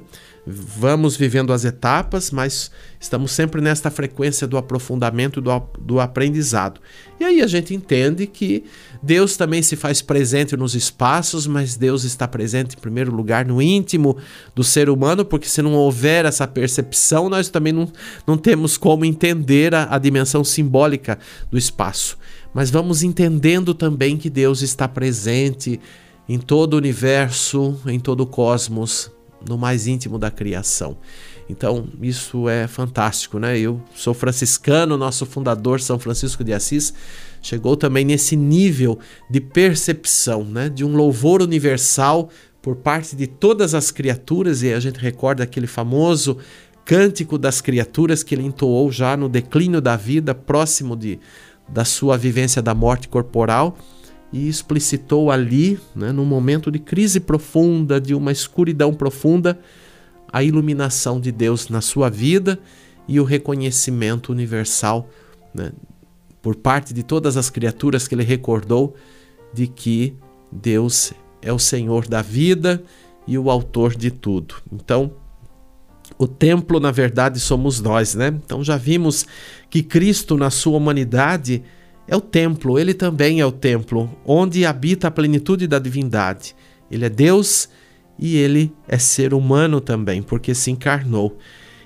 Vamos 0.47 1.17
vivendo 1.17 1.53
as 1.53 1.65
etapas, 1.65 2.31
mas 2.31 2.71
estamos 3.01 3.33
sempre 3.33 3.61
nesta 3.61 3.91
frequência 3.91 4.47
do 4.47 4.59
aprofundamento, 4.59 5.41
do, 5.41 5.51
do 5.79 6.01
aprendizado. 6.01 6.81
E 7.19 7.25
aí 7.25 7.41
a 7.41 7.47
gente 7.47 7.75
entende 7.75 8.27
que 8.27 8.65
Deus 9.03 9.37
também 9.37 9.63
se 9.63 9.75
faz 9.75 10.03
presente 10.03 10.57
nos 10.57 10.75
espaços, 10.75 11.47
mas 11.47 11.77
Deus 11.77 12.05
está 12.05 12.29
presente 12.29 12.77
em 12.77 12.81
primeiro 12.81 13.15
lugar 13.15 13.47
no 13.47 13.63
íntimo 13.63 14.17
do 14.55 14.63
ser 14.63 14.91
humano, 14.91 15.25
porque 15.25 15.49
se 15.49 15.63
não 15.63 15.75
houver 15.75 16.27
essa 16.27 16.47
percepção, 16.47 17.29
nós 17.31 17.49
também 17.49 17.73
não, 17.73 17.91
não 18.27 18.37
temos 18.37 18.77
como 18.77 19.05
entender 19.05 19.75
a, 19.75 19.95
a 19.95 19.99
dimensão 19.99 20.45
simbólica 20.45 21.19
do 21.51 21.57
espaço. 21.57 22.19
Mas 22.53 22.71
vamos 22.71 23.03
entendendo 23.03 23.73
também 23.73 24.17
que 24.17 24.29
Deus 24.29 24.61
está 24.61 24.87
presente 24.87 25.81
em 26.29 26.39
todo 26.39 26.75
o 26.75 26.77
universo, 26.77 27.79
em 27.87 27.99
todo 27.99 28.21
o 28.23 28.27
cosmos, 28.27 29.11
no 29.49 29.59
mais 29.59 29.87
íntimo 29.87 30.19
da 30.19 30.31
criação. 30.31 30.97
Então, 31.49 31.89
isso 32.01 32.49
é 32.49 32.67
fantástico, 32.67 33.39
né? 33.39 33.59
Eu 33.59 33.81
sou 33.95 34.15
franciscano, 34.15 34.97
nosso 34.97 35.27
fundador, 35.27 35.81
São 35.81 35.99
Francisco 35.99 36.43
de 36.43 36.53
Assis, 36.53 36.95
chegou 37.43 37.77
também 37.77 38.05
nesse 38.05 38.35
nível 38.35 38.99
de 39.29 39.41
percepção, 39.41 40.45
né? 40.45 40.69
De 40.69 40.85
um 40.85 40.97
louvor 40.97 41.43
universal 41.43 42.31
por 42.63 42.77
parte 42.77 43.15
de 43.15 43.27
todas 43.27 43.75
as 43.75 43.91
criaturas, 43.91 44.63
e 44.63 44.73
a 44.73 44.81
gente 44.81 44.99
recorda 44.99 45.45
aquele 45.45 45.67
famoso 45.67 46.39
cântico 46.85 47.37
das 47.37 47.61
criaturas 47.61 48.23
que 48.23 48.35
ele 48.35 48.45
entoou 48.45 48.91
já 48.91 49.17
no 49.17 49.29
declínio 49.29 49.83
da 49.83 49.97
vida, 49.97 50.35
próximo 50.35 50.97
de, 50.97 51.21
da 51.69 51.85
sua 51.85 52.17
vivência 52.17 52.63
da 52.63 52.75
morte 52.75 53.07
corporal 53.07 53.77
e 54.35 54.49
explicitou 54.49 55.31
ali, 55.31 55.79
né, 55.95 56.11
num 56.11 56.25
momento 56.25 56.69
de 56.69 56.81
crise 56.81 57.21
profunda, 57.21 58.01
de 58.01 58.17
uma 58.17 58.33
escuridão 58.33 58.93
profunda, 58.93 59.61
a 60.33 60.43
iluminação 60.43 61.21
de 61.21 61.31
Deus 61.31 61.69
na 61.69 61.81
sua 61.81 62.11
vida 62.11 62.59
e 63.07 63.21
o 63.21 63.25
reconhecimento 63.25 64.33
universal 64.33 65.09
né, 65.55 65.71
por 66.43 66.57
parte 66.57 66.93
de 66.93 67.05
todas 67.05 67.37
as 67.37 67.49
criaturas 67.49 68.09
que 68.09 68.15
ele 68.17 68.25
recordou 68.25 68.97
de 69.53 69.69
que 69.69 70.17
Deus 70.51 71.13
é 71.41 71.53
o 71.53 71.59
Senhor 71.61 72.09
da 72.09 72.21
vida 72.21 72.83
e 73.29 73.39
o 73.39 73.49
autor 73.49 73.95
de 73.95 74.11
tudo. 74.11 74.57
Então, 74.73 75.13
o 76.19 76.27
templo, 76.27 76.81
na 76.81 76.91
verdade, 76.91 77.39
somos 77.39 77.81
nós, 77.81 78.17
né? 78.17 78.35
Então 78.45 78.65
já 78.65 78.77
vimos 78.77 79.27
que 79.71 79.81
Cristo, 79.81 80.37
na 80.37 80.51
sua 80.51 80.77
humanidade, 80.77 81.63
é 82.07 82.17
o 82.17 82.21
templo, 82.21 82.79
ele 82.79 82.93
também 82.93 83.41
é 83.41 83.47
o 83.47 83.53
templo, 83.53 84.11
onde 84.25 84.67
habita 84.67 85.09
a 85.09 85.11
plenitude 85.11 85.67
da 85.67 85.79
divindade. 85.79 86.55
Ele 86.91 87.05
é 87.07 87.09
Deus 87.09 87.69
e 88.19 88.37
ele 88.37 88.73
é 88.87 88.99
ser 88.99 89.33
humano 89.33 89.81
também, 89.81 90.23
porque 90.23 90.55
se 90.55 90.71
encarnou. 90.71 91.39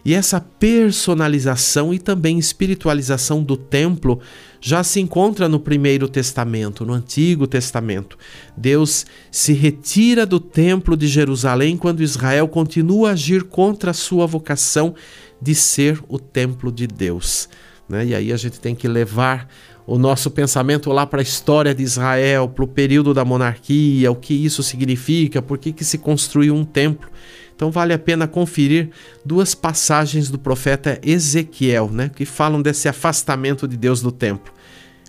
E 0.05 0.15
essa 0.15 0.41
personalização 0.41 1.93
e 1.93 1.99
também 1.99 2.39
espiritualização 2.39 3.43
do 3.43 3.57
templo 3.57 4.21
já 4.61 4.83
se 4.83 5.01
encontra 5.01 5.49
no 5.49 5.61
Primeiro 5.61 6.09
Testamento, 6.09 6.85
no 6.85 6.93
Antigo 6.95 7.47
Testamento. 7.47 8.17
Deus 8.57 9.05
se 9.31 9.53
retira 9.53 10.25
do 10.25 10.41
templo 10.41 10.97
de 10.97 11.07
Jerusalém 11.07 11.77
quando 11.77 12.03
Israel 12.03 12.49
continua 12.49 13.11
a 13.11 13.13
agir 13.13 13.45
contra 13.45 13.91
a 13.91 13.95
sua 13.95 14.27
vocação 14.27 14.95
de 15.43 15.55
ser 15.55 16.03
o 16.09 16.19
templo 16.19 16.73
de 16.73 16.87
Deus. 16.87 17.49
Né? 17.89 18.07
E 18.07 18.15
aí 18.15 18.33
a 18.33 18.37
gente 18.37 18.61
tem 18.61 18.75
que 18.75 18.87
levar 18.87 19.49
o 19.89 19.97
nosso 19.99 20.31
pensamento 20.31 20.91
lá 20.91 21.07
para 21.07 21.21
a 21.21 21.23
história 21.23 21.75
de 21.75 21.83
Israel, 21.83 22.47
para 22.47 22.63
o 22.63 22.69
período 22.69 23.15
da 23.15 23.25
monarquia, 23.25 24.13
o 24.13 24.15
que 24.15 24.35
isso 24.35 24.63
significa, 24.63 25.41
por 25.41 25.57
que, 25.57 25.73
que 25.73 25.83
se 25.83 25.97
construiu 25.97 26.55
um 26.55 26.63
templo. 26.63 27.09
Então 27.57 27.71
vale 27.71 27.95
a 27.95 27.99
pena 27.99 28.29
conferir 28.29 28.91
duas 29.25 29.55
passagens 29.55 30.29
do 30.29 30.39
profeta 30.39 31.01
Ezequiel, 31.03 31.89
né, 31.91 32.11
que 32.15 32.27
falam 32.27 32.61
desse 32.61 32.87
afastamento 32.87 33.67
de 33.67 33.79
Deus 33.79 34.03
do 34.03 34.13
templo. 34.13 34.53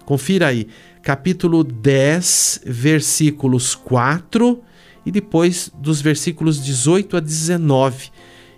Confira 0.05 0.47
aí, 0.47 0.65
capítulo 1.03 1.61
10, 1.61 2.61
versículos 2.65 3.75
4 3.75 4.61
e 5.05 5.11
depois 5.11 5.69
dos 5.77 5.99
versículos 5.99 6.63
18 6.63 7.17
a 7.17 7.19
19. 7.19 8.11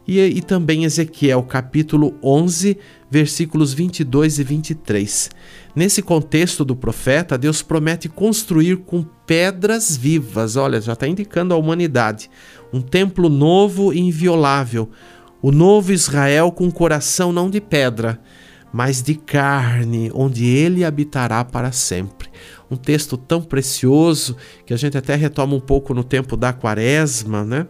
E, 0.07 0.19
e 0.19 0.41
também 0.41 0.83
Ezequiel, 0.83 1.41
capítulo 1.43 2.13
11, 2.23 2.77
versículos 3.09 3.73
22 3.73 4.39
e 4.39 4.43
23. 4.43 5.29
Nesse 5.75 6.01
contexto 6.01 6.65
do 6.65 6.75
profeta, 6.75 7.37
Deus 7.37 7.61
promete 7.61 8.09
construir 8.09 8.77
com 8.77 9.03
pedras 9.25 9.95
vivas, 9.95 10.57
olha, 10.57 10.81
já 10.81 10.93
está 10.93 11.07
indicando 11.07 11.53
a 11.53 11.57
humanidade, 11.57 12.29
um 12.73 12.81
templo 12.81 13.29
novo 13.29 13.93
e 13.93 13.99
inviolável, 13.99 14.89
o 15.41 15.51
novo 15.51 15.93
Israel 15.93 16.51
com 16.51 16.69
coração 16.69 17.31
não 17.31 17.49
de 17.49 17.61
pedra, 17.61 18.19
mas 18.73 19.01
de 19.01 19.15
carne, 19.15 20.11
onde 20.13 20.45
ele 20.45 20.83
habitará 20.83 21.43
para 21.43 21.71
sempre. 21.71 22.29
Um 22.69 22.75
texto 22.77 23.17
tão 23.17 23.41
precioso 23.41 24.35
que 24.65 24.73
a 24.73 24.77
gente 24.77 24.97
até 24.97 25.15
retoma 25.15 25.55
um 25.55 25.59
pouco 25.59 25.93
no 25.93 26.03
tempo 26.03 26.37
da 26.37 26.53
quaresma, 26.53 27.43
né? 27.43 27.67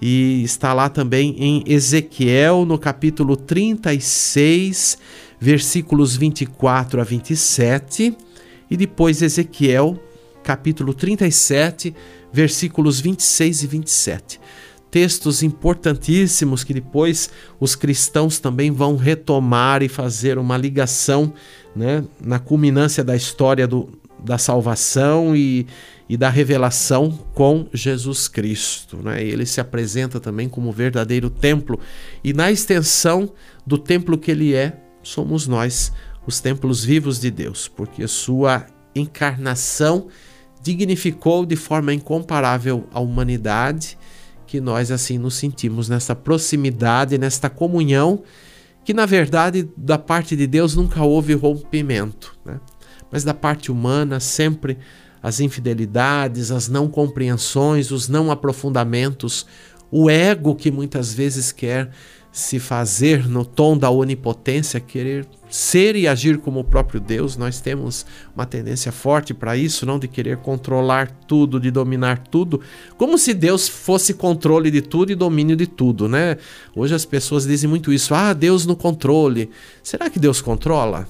E 0.00 0.42
está 0.42 0.74
lá 0.74 0.88
também 0.88 1.36
em 1.38 1.64
Ezequiel, 1.66 2.66
no 2.66 2.76
capítulo 2.76 3.36
36, 3.36 4.98
versículos 5.42 6.14
24 6.14 7.00
a 7.00 7.04
27, 7.04 8.16
e 8.70 8.76
depois 8.76 9.22
Ezequiel, 9.22 10.00
capítulo 10.44 10.94
37, 10.94 11.92
versículos 12.32 13.00
26 13.00 13.64
e 13.64 13.66
27. 13.66 14.40
Textos 14.88 15.42
importantíssimos 15.42 16.62
que 16.62 16.72
depois 16.72 17.28
os 17.58 17.74
cristãos 17.74 18.38
também 18.38 18.70
vão 18.70 18.94
retomar 18.94 19.82
e 19.82 19.88
fazer 19.88 20.38
uma 20.38 20.56
ligação 20.56 21.34
né, 21.74 22.04
na 22.20 22.38
culminância 22.38 23.02
da 23.02 23.16
história 23.16 23.66
do, 23.66 23.88
da 24.24 24.38
salvação 24.38 25.34
e, 25.34 25.66
e 26.08 26.16
da 26.16 26.28
revelação 26.28 27.18
com 27.34 27.66
Jesus 27.74 28.28
Cristo. 28.28 28.98
Né? 28.98 29.24
Ele 29.24 29.44
se 29.44 29.60
apresenta 29.60 30.20
também 30.20 30.48
como 30.48 30.70
verdadeiro 30.70 31.28
templo, 31.28 31.80
e 32.22 32.32
na 32.32 32.48
extensão 32.52 33.32
do 33.66 33.76
templo 33.76 34.16
que 34.16 34.30
ele 34.30 34.54
é, 34.54 34.81
somos 35.02 35.46
nós, 35.46 35.92
os 36.26 36.40
templos 36.40 36.84
vivos 36.84 37.20
de 37.20 37.30
Deus, 37.30 37.68
porque 37.68 38.06
sua 38.06 38.66
encarnação 38.94 40.08
dignificou 40.62 41.44
de 41.44 41.56
forma 41.56 41.92
incomparável 41.92 42.86
a 42.92 43.00
humanidade, 43.00 43.98
que 44.46 44.60
nós 44.60 44.90
assim 44.90 45.18
nos 45.18 45.34
sentimos 45.34 45.88
nessa 45.88 46.14
proximidade, 46.14 47.18
nesta 47.18 47.50
comunhão, 47.50 48.22
que 48.84 48.94
na 48.94 49.06
verdade 49.06 49.68
da 49.76 49.98
parte 49.98 50.36
de 50.36 50.46
Deus 50.46 50.76
nunca 50.76 51.02
houve 51.02 51.34
rompimento, 51.34 52.36
né? 52.44 52.60
mas 53.10 53.24
da 53.24 53.34
parte 53.34 53.72
humana 53.72 54.20
sempre 54.20 54.78
as 55.22 55.40
infidelidades, 55.40 56.50
as 56.50 56.68
não 56.68 56.88
compreensões, 56.88 57.90
os 57.90 58.08
não 58.08 58.30
aprofundamentos, 58.30 59.46
o 59.90 60.10
ego 60.10 60.54
que 60.54 60.70
muitas 60.70 61.14
vezes 61.14 61.52
quer 61.52 61.90
se 62.32 62.58
fazer 62.58 63.28
no 63.28 63.44
tom 63.44 63.76
da 63.76 63.90
onipotência, 63.90 64.80
querer 64.80 65.28
ser 65.50 65.94
e 65.96 66.08
agir 66.08 66.38
como 66.38 66.60
o 66.60 66.64
próprio 66.64 66.98
Deus. 66.98 67.36
Nós 67.36 67.60
temos 67.60 68.06
uma 68.34 68.46
tendência 68.46 68.90
forte 68.90 69.34
para 69.34 69.54
isso, 69.54 69.84
não 69.84 69.98
de 69.98 70.08
querer 70.08 70.38
controlar 70.38 71.10
tudo, 71.28 71.60
de 71.60 71.70
dominar 71.70 72.18
tudo, 72.18 72.62
como 72.96 73.18
se 73.18 73.34
Deus 73.34 73.68
fosse 73.68 74.14
controle 74.14 74.70
de 74.70 74.80
tudo 74.80 75.12
e 75.12 75.14
domínio 75.14 75.54
de 75.54 75.66
tudo, 75.66 76.08
né? 76.08 76.38
Hoje 76.74 76.94
as 76.94 77.04
pessoas 77.04 77.46
dizem 77.46 77.68
muito 77.68 77.92
isso: 77.92 78.14
"Ah, 78.14 78.32
Deus 78.32 78.64
no 78.64 78.74
controle". 78.74 79.50
Será 79.82 80.08
que 80.08 80.18
Deus 80.18 80.40
controla? 80.40 81.06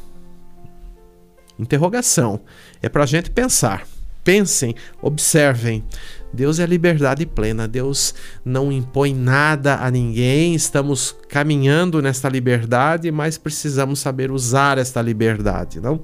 Interrogação. 1.57 2.41
É 2.83 2.89
para 2.89 3.05
a 3.05 3.07
gente 3.07 3.31
pensar. 3.31 3.87
Pensem, 4.25 4.75
observem. 5.01 5.85
Deus 6.33 6.59
é 6.59 6.67
liberdade 6.67 7.27
plena, 7.27 7.69
Deus 7.69 8.15
não 8.45 8.73
impõe 8.73 9.15
nada 9.15 9.77
a 9.77 9.91
ninguém, 9.91 10.55
estamos 10.55 11.15
caminhando 11.29 12.01
nesta 12.01 12.29
liberdade, 12.29 13.11
mas 13.11 13.37
precisamos 13.37 13.99
saber 13.99 14.31
usar 14.31 14.79
esta 14.79 15.03
liberdade, 15.03 15.81
não? 15.81 16.01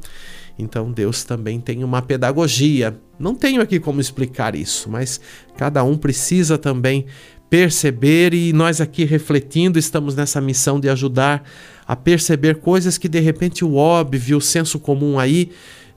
Então 0.59 0.91
Deus 0.91 1.23
também 1.23 1.61
tem 1.61 1.85
uma 1.85 2.03
pedagogia. 2.03 2.99
Não 3.19 3.35
tenho 3.35 3.63
aqui 3.63 3.79
como 3.79 4.01
explicar 4.01 4.55
isso, 4.55 4.91
mas 4.91 5.21
cada 5.57 5.85
um 5.85 5.97
precisa 5.97 6.59
também 6.59 7.07
perceber 7.49 8.35
e 8.35 8.53
nós 8.53 8.81
aqui 8.81 9.05
refletindo 9.05 9.79
estamos 9.79 10.15
nessa 10.15 10.41
missão 10.41 10.79
de 10.79 10.89
ajudar 10.89 11.43
a 11.87 11.97
perceber 11.97 12.57
coisas 12.57 12.99
que 12.99 13.09
de 13.09 13.21
repente 13.21 13.65
o 13.65 13.75
óbvio, 13.77 14.37
o 14.37 14.41
senso 14.41 14.79
comum 14.79 15.19
aí 15.19 15.51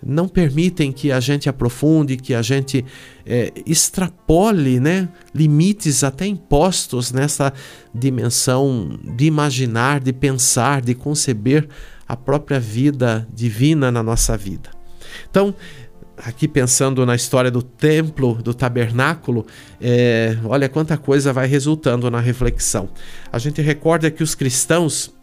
não 0.05 0.27
permitem 0.27 0.91
que 0.91 1.11
a 1.11 1.19
gente 1.19 1.47
aprofunde, 1.47 2.17
que 2.17 2.33
a 2.33 2.41
gente 2.41 2.83
é, 3.25 3.51
extrapole 3.65 4.79
né, 4.79 5.09
limites 5.33 6.03
até 6.03 6.25
impostos 6.25 7.11
nessa 7.11 7.53
dimensão 7.93 8.99
de 9.15 9.25
imaginar, 9.25 9.99
de 9.99 10.11
pensar, 10.13 10.81
de 10.81 10.95
conceber 10.95 11.67
a 12.07 12.15
própria 12.15 12.59
vida 12.59 13.27
divina 13.33 13.91
na 13.91 14.03
nossa 14.03 14.35
vida. 14.35 14.69
Então, 15.29 15.55
aqui 16.17 16.47
pensando 16.47 17.05
na 17.05 17.15
história 17.15 17.49
do 17.49 17.61
templo, 17.61 18.35
do 18.35 18.53
tabernáculo, 18.53 19.45
é, 19.79 20.37
olha 20.43 20.69
quanta 20.69 20.97
coisa 20.97 21.33
vai 21.33 21.47
resultando 21.47 22.09
na 22.11 22.19
reflexão. 22.19 22.89
A 23.31 23.39
gente 23.39 23.61
recorda 23.61 24.11
que 24.11 24.23
os 24.23 24.35
cristãos 24.35 25.13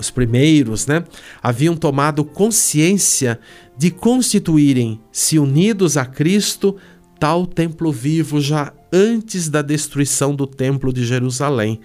os 0.00 0.10
primeiros, 0.10 0.86
né, 0.86 1.04
haviam 1.42 1.76
tomado 1.76 2.24
consciência 2.24 3.38
de 3.76 3.90
constituírem-se 3.90 5.38
unidos 5.38 5.96
a 5.96 6.04
Cristo 6.04 6.76
tal 7.18 7.46
templo 7.46 7.92
vivo 7.92 8.40
já 8.40 8.72
antes 8.90 9.48
da 9.48 9.62
destruição 9.62 10.34
do 10.34 10.46
templo 10.46 10.92
de 10.92 11.04
Jerusalém. 11.04 11.80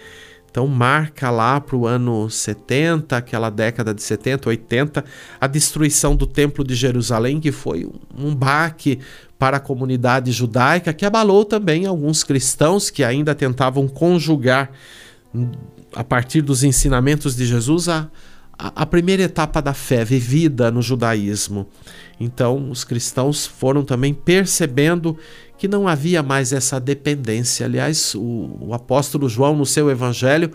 Então 0.49 0.65
marca 0.67 1.29
lá 1.29 1.59
para 1.59 1.75
o 1.75 1.85
ano 1.85 2.29
70, 2.29 3.17
aquela 3.17 3.49
década 3.49 3.93
de 3.93 4.01
70, 4.01 4.47
80, 4.47 5.03
a 5.41 5.47
destruição 5.47 6.15
do 6.15 6.25
templo 6.25 6.63
de 6.63 6.73
Jerusalém, 6.73 7.41
que 7.41 7.51
foi 7.51 7.85
um 8.17 8.33
baque 8.33 8.99
para 9.37 9.57
a 9.57 9.59
comunidade 9.59 10.31
judaica, 10.31 10.93
que 10.93 11.05
abalou 11.05 11.43
também 11.43 11.85
alguns 11.85 12.23
cristãos 12.23 12.89
que 12.89 13.03
ainda 13.03 13.35
tentavam 13.35 13.85
conjugar 13.85 14.71
a 15.95 16.03
partir 16.03 16.41
dos 16.41 16.63
ensinamentos 16.63 17.35
de 17.35 17.45
Jesus, 17.45 17.87
a, 17.87 18.09
a 18.57 18.85
primeira 18.85 19.23
etapa 19.23 19.61
da 19.61 19.73
fé 19.73 20.03
vivida 20.03 20.69
no 20.69 20.81
judaísmo. 20.81 21.67
Então, 22.19 22.69
os 22.69 22.83
cristãos 22.83 23.47
foram 23.47 23.83
também 23.83 24.13
percebendo 24.13 25.17
que 25.57 25.67
não 25.67 25.87
havia 25.87 26.21
mais 26.21 26.51
essa 26.51 26.79
dependência. 26.79 27.65
Aliás, 27.65 28.13
o, 28.13 28.57
o, 28.59 28.73
apóstolo 28.73 29.29
João, 29.29 29.55
no 29.55 29.65
seu 29.65 29.89
evangelho, 29.89 30.51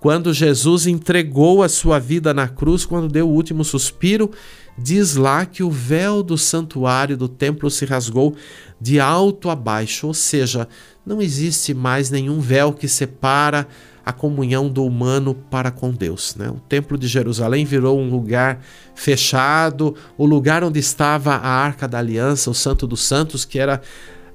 quando 0.00 0.34
Jesus 0.34 0.86
entregou 0.86 1.62
a 1.62 1.68
sua 1.68 1.98
vida 1.98 2.34
na 2.34 2.48
cruz, 2.48 2.84
quando 2.84 3.06
deu 3.06 3.28
o 3.28 3.32
último 3.32 3.64
suspiro, 3.64 4.30
diz 4.76 5.14
lá 5.14 5.46
que 5.46 5.62
o 5.62 5.70
véu 5.70 6.22
do 6.22 6.38
santuário 6.38 7.16
do 7.16 7.28
templo 7.28 7.70
se 7.70 7.84
rasgou 7.84 8.34
de 8.80 8.98
alto 8.98 9.50
a 9.50 9.54
baixo, 9.54 10.06
ou 10.06 10.14
seja, 10.14 10.66
não 11.04 11.20
existe 11.20 11.74
mais 11.74 12.10
nenhum 12.10 12.40
véu 12.40 12.72
que 12.72 12.88
separa 12.88 13.68
a 14.10 14.12
comunhão 14.12 14.68
do 14.68 14.84
humano 14.84 15.34
para 15.34 15.70
com 15.70 15.90
Deus. 15.90 16.36
Né? 16.36 16.48
O 16.48 16.60
Templo 16.68 16.98
de 16.98 17.08
Jerusalém 17.08 17.64
virou 17.64 17.98
um 17.98 18.10
lugar 18.10 18.60
fechado, 18.94 19.94
o 20.18 20.26
lugar 20.26 20.62
onde 20.62 20.78
estava 20.78 21.34
a 21.34 21.48
Arca 21.48 21.88
da 21.88 21.98
Aliança, 21.98 22.50
o 22.50 22.54
Santo 22.54 22.86
dos 22.86 23.02
Santos, 23.02 23.44
que 23.44 23.58
era 23.58 23.80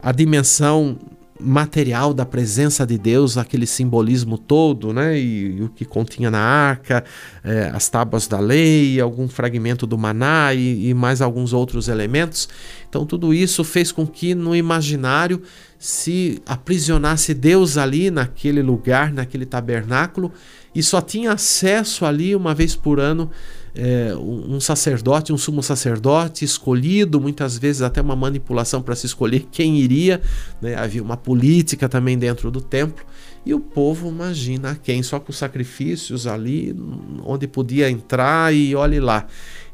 a 0.01 0.11
dimensão 0.11 0.97
material 1.39 2.13
da 2.13 2.25
presença 2.25 2.85
de 2.85 2.97
Deus, 2.97 3.37
aquele 3.37 3.65
simbolismo 3.65 4.37
todo, 4.37 4.93
né? 4.93 5.17
E, 5.19 5.57
e 5.57 5.61
o 5.63 5.69
que 5.69 5.83
continha 5.83 6.31
na 6.31 6.39
arca, 6.39 7.03
é, 7.43 7.71
as 7.73 7.89
tábuas 7.89 8.25
da 8.27 8.39
lei, 8.39 8.99
algum 8.99 9.27
fragmento 9.27 9.85
do 9.85 9.97
maná 9.97 10.53
e, 10.53 10.89
e 10.89 10.93
mais 10.93 11.21
alguns 11.21 11.51
outros 11.51 11.89
elementos. 11.89 12.47
Então, 12.89 13.05
tudo 13.05 13.33
isso 13.33 13.63
fez 13.63 13.91
com 13.91 14.07
que 14.07 14.33
no 14.33 14.55
imaginário 14.55 15.41
se 15.77 16.41
aprisionasse 16.45 17.33
Deus 17.33 17.77
ali 17.77 18.09
naquele 18.09 18.61
lugar, 18.61 19.11
naquele 19.11 19.45
tabernáculo, 19.45 20.31
e 20.73 20.81
só 20.81 21.01
tinha 21.01 21.33
acesso 21.33 22.05
ali 22.05 22.35
uma 22.35 22.53
vez 22.55 22.75
por 22.75 22.99
ano 22.99 23.29
é, 23.75 24.15
um 24.15 24.59
sacerdote, 24.59 25.33
um 25.33 25.37
sumo 25.37 25.61
sacerdote 25.61 26.45
escolhido, 26.45 27.19
muitas 27.19 27.57
vezes 27.57 27.81
até 27.81 28.01
uma 28.01 28.15
manipulação 28.15 28.81
para 28.81 28.95
se 28.95 29.05
escolher 29.05 29.47
quem 29.51 29.77
iria. 29.77 30.21
Né? 30.61 30.75
Havia 30.75 31.03
uma 31.03 31.17
política 31.17 31.89
também 31.89 32.17
dentro 32.17 32.49
do 32.49 32.61
templo. 32.61 33.05
E 33.45 33.53
o 33.53 33.59
povo 33.59 34.09
imagina 34.09 34.79
quem, 34.81 35.03
só 35.03 35.19
com 35.19 35.31
sacrifícios 35.31 36.25
ali, 36.25 36.75
onde 37.23 37.47
podia 37.47 37.89
entrar 37.89 38.53
e 38.53 38.73
olhe 38.73 38.99
lá. 38.99 39.27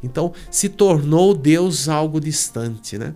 Então 0.04 0.34
se 0.50 0.68
tornou 0.68 1.34
Deus 1.34 1.88
algo 1.88 2.20
distante, 2.20 2.98
né? 2.98 3.14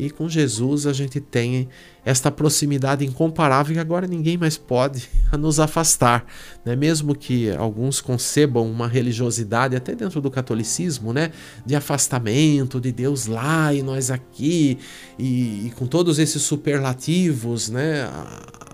E 0.00 0.08
com 0.08 0.26
Jesus 0.30 0.86
a 0.86 0.94
gente 0.94 1.20
tem 1.20 1.68
esta 2.02 2.30
proximidade 2.30 3.04
incomparável 3.04 3.74
que 3.74 3.78
agora 3.78 4.06
ninguém 4.06 4.38
mais 4.38 4.56
pode 4.56 5.06
nos 5.38 5.60
afastar, 5.60 6.24
né? 6.64 6.74
Mesmo 6.74 7.14
que 7.14 7.50
alguns 7.50 8.00
concebam 8.00 8.66
uma 8.66 8.88
religiosidade 8.88 9.76
até 9.76 9.94
dentro 9.94 10.22
do 10.22 10.30
catolicismo, 10.30 11.12
né, 11.12 11.32
de 11.66 11.76
afastamento 11.76 12.80
de 12.80 12.90
Deus 12.90 13.26
lá 13.26 13.74
e 13.74 13.82
nós 13.82 14.10
aqui 14.10 14.78
e, 15.18 15.66
e 15.66 15.72
com 15.76 15.86
todos 15.86 16.18
esses 16.18 16.40
superlativos, 16.40 17.68
né, 17.68 18.08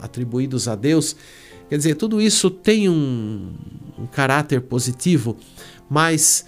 atribuídos 0.01 0.69
a 0.69 0.77
Deus, 0.77 1.17
quer 1.69 1.77
dizer, 1.77 1.97
tudo 1.97 2.21
isso 2.21 2.49
tem 2.51 2.89
um, 2.89 3.53
um 3.99 4.07
caráter 4.07 4.61
positivo, 4.61 5.37
mas 5.91 6.47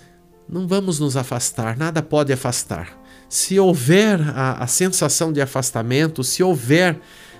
não 0.49 0.69
vamos 0.69 1.01
nos 1.01 1.17
afastar, 1.17 1.77
nada 1.77 2.01
pode 2.01 2.33
afastar 2.33 2.98
se 3.29 3.59
houver 3.59 4.21
a, 4.35 4.63
a 4.63 4.67
sensação 4.67 5.33
de 5.33 5.41
afastamento, 5.41 6.25
se 6.25 6.43
houver 6.43 6.99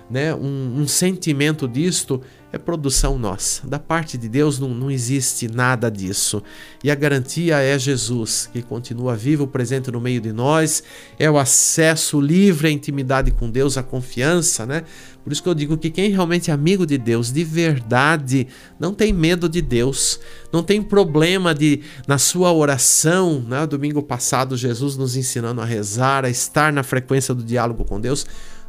né, 0.09 0.33
um, 0.33 0.81
um, 0.81 0.87
sentimento 0.87 1.67
disto, 1.67 2.21
é 2.51 2.57
produção 2.57 3.17
nossa. 3.17 3.67
Da 3.67 3.77
parte 3.77 4.17
de 4.17 4.27
Deus 4.27 4.59
não, 4.59 4.69
não 4.69 4.89
existe 4.89 5.47
nada 5.47 5.89
disso. 5.89 6.41
E 6.83 6.89
a 6.89 6.95
garantia 6.95 7.59
é 7.59 7.77
Jesus, 7.77 8.49
que 8.51 8.61
continua 8.61 9.15
vivo, 9.15 9.45
presente 9.45 9.91
no 9.91 10.01
meio 10.01 10.19
de 10.19 10.33
nós, 10.33 10.83
é 11.19 11.29
o 11.29 11.37
acesso 11.37 12.19
livre 12.19 12.67
à 12.67 12.71
intimidade 12.71 13.31
com 13.31 13.49
Deus, 13.49 13.77
a 13.77 13.83
confiança, 13.83 14.65
né? 14.65 14.83
Por 15.29 15.33
isso 15.33 15.43
que 15.43 15.49
eu 15.49 15.53
digo 15.53 15.77
que 15.77 15.91
quem 15.91 16.09
realmente 16.09 16.49
é 16.49 16.53
amigo 16.55 16.87
de 16.87 16.97
Deus, 16.97 17.31
de 17.31 17.43
verdade, 17.43 18.47
não 18.79 18.95
tem 18.95 19.13
medo 19.13 19.47
de 19.47 19.61
Deus, 19.61 20.19
não 20.51 20.63
tem 20.63 20.81
problema 20.81 21.53
de, 21.53 21.81
na 22.07 22.17
sua 22.17 22.51
oração, 22.51 23.45
né? 23.47 23.67
Domingo 23.67 24.01
passado, 24.01 24.57
Jesus 24.57 24.97
nos 24.97 25.15
ensinando 25.15 25.61
a 25.61 25.65
rezar, 25.65 26.25
a 26.25 26.31
estar 26.31 26.73
na 26.73 26.81
frequência 26.81 27.35
do 27.35 27.43
diálogo 27.43 27.85
com 27.85 28.01
Deus 28.01 28.25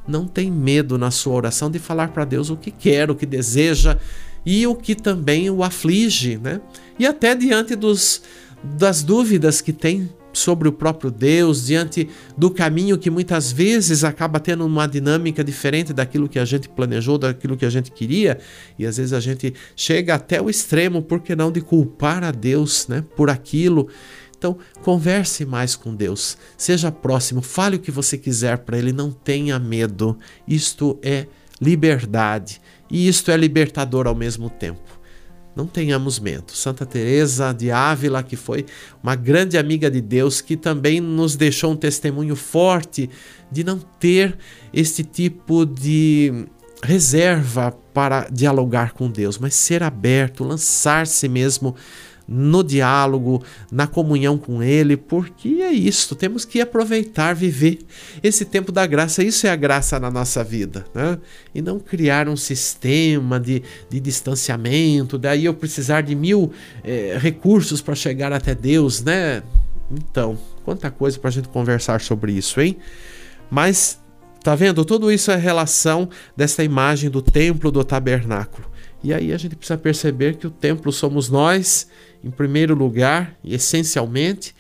não 0.07 0.27
tem 0.27 0.51
medo 0.51 0.99
na 0.99 1.11
sua 1.11 1.33
oração 1.33 1.71
de 1.71 1.79
falar 1.79 2.09
para 2.09 2.27
Deus 2.27 2.51
o 2.51 2.57
que 2.59 2.71
quer, 2.71 3.11
o 3.11 3.15
que 3.15 3.25
deseja 3.25 3.97
e 4.45 4.67
o 4.67 4.75
que 4.75 4.95
também 4.95 5.49
o 5.49 5.65
aflige, 5.65 6.37
né? 6.37 6.61
E 6.99 7.07
até 7.07 7.35
diante 7.35 7.75
dos, 7.75 8.21
das 8.63 9.03
dúvidas 9.03 9.63
que 9.63 9.73
tem 9.73 10.11
sobre 10.33 10.69
o 10.69 10.73
próprio 10.73 11.11
Deus, 11.11 11.67
diante 11.67 12.09
do 12.37 12.51
caminho 12.51 12.99
que 12.99 13.11
muitas 13.11 13.51
vezes 13.51 14.05
acaba 14.05 14.39
tendo 14.39 14.65
uma 14.65 14.87
dinâmica 14.87 15.43
diferente 15.43 15.93
daquilo 15.93 16.29
que 16.29 16.39
a 16.39 16.45
gente 16.45 16.69
planejou, 16.69 17.19
daquilo 17.19 17.57
que 17.57 17.65
a 17.65 17.71
gente 17.71 17.91
queria, 17.91 18.39
e 18.79 18.87
às 18.87 18.97
vezes 18.97 19.13
a 19.13 19.21
gente 19.21 19.55
chega 19.75 20.15
até 20.15 20.41
o 20.41 20.49
extremo, 20.49 21.03
por 21.03 21.21
que 21.21 21.35
não, 21.35 21.51
de 21.51 21.61
culpar 21.61 22.23
a 22.23 22.31
Deus 22.31 22.87
né, 22.89 23.05
por 23.17 23.31
aquilo. 23.31 23.89
Então, 24.37 24.57
converse 24.83 25.45
mais 25.45 25.77
com 25.77 25.95
Deus, 25.95 26.39
seja 26.57 26.91
próximo, 26.91 27.43
fale 27.43 27.77
o 27.77 27.81
que 27.81 27.91
você 27.91 28.17
quiser 28.17 28.59
para 28.59 28.79
Ele, 28.79 28.93
não 28.93 29.11
tenha 29.11 29.59
medo. 29.59 30.19
Isto 30.49 30.99
é 31.03 31.27
liberdade 31.61 32.61
e 32.91 33.07
isto 33.07 33.31
é 33.31 33.37
libertador 33.37 34.07
ao 34.07 34.15
mesmo 34.15 34.49
tempo. 34.49 35.00
Não 35.55 35.67
tenhamos 35.67 36.19
medo. 36.19 36.53
Santa 36.53 36.87
Teresa 36.87 37.53
de 37.53 37.71
Ávila, 37.71 38.23
que 38.23 38.37
foi 38.37 38.65
uma 39.03 39.17
grande 39.17 39.59
amiga 39.59 39.91
de 39.91 40.01
Deus, 40.01 40.41
que 40.41 40.57
também 40.57 41.01
nos 41.01 41.37
deixou 41.37 41.73
um 41.73 41.77
testemunho 41.77 42.37
forte 42.37 43.11
de 43.51 43.65
não 43.65 43.79
ter 43.79 44.39
este 44.73 45.03
tipo 45.03 45.67
de 45.67 46.47
reserva 46.83 47.73
para 47.93 48.29
dialogar 48.31 48.93
com 48.93 49.11
Deus, 49.11 49.37
mas 49.39 49.55
ser 49.55 49.83
aberto, 49.83 50.45
lançar-se 50.45 51.29
mesmo 51.29 51.75
no 52.33 52.63
diálogo, 52.63 53.43
na 53.73 53.89
comunhão 53.89 54.39
com 54.39 54.63
Ele, 54.63 54.97
porque 54.97 55.49
é 55.61 55.73
isso, 55.73 56.15
temos 56.15 56.45
que 56.45 56.61
aproveitar, 56.61 57.35
viver 57.35 57.81
esse 58.23 58.45
tempo 58.45 58.71
da 58.71 58.87
graça, 58.87 59.25
isso 59.25 59.49
é 59.49 59.51
a 59.51 59.57
graça 59.57 59.99
na 59.99 60.13
nossa 60.13 60.45
vida, 60.45 60.87
né? 60.95 61.19
e 61.53 61.61
não 61.61 61.81
criar 61.81 62.29
um 62.29 62.37
sistema 62.37 63.41
de, 63.41 63.65
de 63.89 63.99
distanciamento, 63.99 65.19
daí 65.19 65.47
eu 65.47 65.55
precisar 65.55 66.03
de 66.03 66.15
mil 66.15 66.53
é, 66.85 67.19
recursos 67.21 67.81
para 67.81 67.97
chegar 67.97 68.33
até 68.33 68.55
Deus, 68.55 69.03
né? 69.03 69.43
Então, 69.91 70.39
quanta 70.65 70.89
coisa 70.89 71.19
para 71.19 71.29
a 71.29 71.33
gente 71.33 71.49
conversar 71.49 72.01
sobre 72.01 72.33
isso, 72.33 72.61
hein? 72.61 72.77
Mas 73.51 73.99
Tá 74.43 74.55
vendo? 74.55 74.87
Tudo 74.87 75.13
isso 75.13 75.31
é 75.31 75.37
relação 75.37 76.09
dessa 76.35 76.65
imagem 76.65 77.11
do 77.11 77.21
templo 77.21 77.71
do 77.71 77.85
tabernáculo. 77.85 78.67
E 79.03 79.13
aí 79.13 79.33
a 79.33 79.39
gente 79.39 79.57
precisa 79.57 79.79
perceber 79.79 80.37
que 80.37 80.47
o 80.47 80.51
templo 80.51 80.91
somos 80.93 81.29
nós, 81.29 81.87
em 82.23 82.31
primeiro 82.31 82.75
lugar 82.75 83.37
essencialmente, 83.45 84.55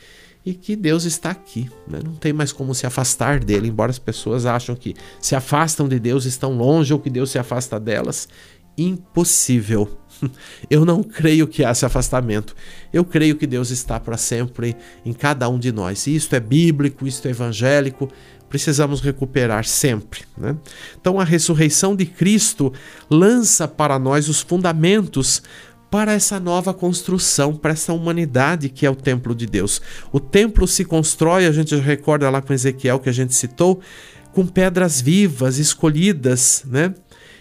e 0.44 0.54
que 0.54 0.74
Deus 0.74 1.04
está 1.04 1.30
aqui. 1.30 1.70
Né? 1.86 2.00
Não 2.04 2.14
tem 2.14 2.32
mais 2.32 2.52
como 2.52 2.74
se 2.74 2.86
afastar 2.86 3.40
dele, 3.40 3.68
embora 3.68 3.90
as 3.90 3.98
pessoas 3.98 4.46
acham 4.46 4.74
que 4.74 4.94
se 5.20 5.34
afastam 5.34 5.88
de 5.88 5.98
Deus, 5.98 6.24
estão 6.24 6.56
longe 6.56 6.92
ou 6.92 6.98
que 6.98 7.10
Deus 7.10 7.30
se 7.30 7.38
afasta 7.38 7.78
delas. 7.78 8.28
Impossível. 8.76 9.98
Eu 10.70 10.84
não 10.84 11.02
creio 11.02 11.46
que 11.46 11.64
há 11.64 11.70
esse 11.70 11.84
afastamento. 11.84 12.54
Eu 12.92 13.04
creio 13.04 13.36
que 13.36 13.46
Deus 13.46 13.70
está 13.70 14.00
para 14.00 14.16
sempre 14.16 14.76
em 15.04 15.12
cada 15.12 15.48
um 15.48 15.58
de 15.58 15.72
nós. 15.72 16.06
E 16.06 16.14
isto 16.14 16.34
é 16.34 16.40
bíblico, 16.40 17.06
isto 17.06 17.28
é 17.28 17.30
evangélico, 17.30 18.08
precisamos 18.48 19.00
recuperar 19.00 19.64
sempre. 19.64 20.22
Né? 20.36 20.56
Então, 21.00 21.20
a 21.20 21.24
ressurreição 21.24 21.94
de 21.94 22.06
Cristo 22.06 22.72
lança 23.10 23.68
para 23.68 23.98
nós 23.98 24.28
os 24.28 24.40
fundamentos 24.40 25.42
para 25.90 26.12
essa 26.12 26.38
nova 26.38 26.72
construção, 26.72 27.54
para 27.54 27.72
essa 27.72 27.92
humanidade 27.92 28.68
que 28.68 28.86
é 28.86 28.90
o 28.90 28.94
templo 28.94 29.34
de 29.34 29.46
Deus. 29.46 29.82
O 30.12 30.20
templo 30.20 30.66
se 30.68 30.84
constrói, 30.84 31.46
a 31.46 31.52
gente 31.52 31.74
recorda 31.74 32.30
lá 32.30 32.40
com 32.40 32.52
Ezequiel 32.52 33.00
que 33.00 33.08
a 33.08 33.12
gente 33.12 33.34
citou, 33.34 33.80
com 34.32 34.46
pedras 34.46 35.00
vivas, 35.00 35.58
escolhidas, 35.58 36.62
né? 36.66 36.94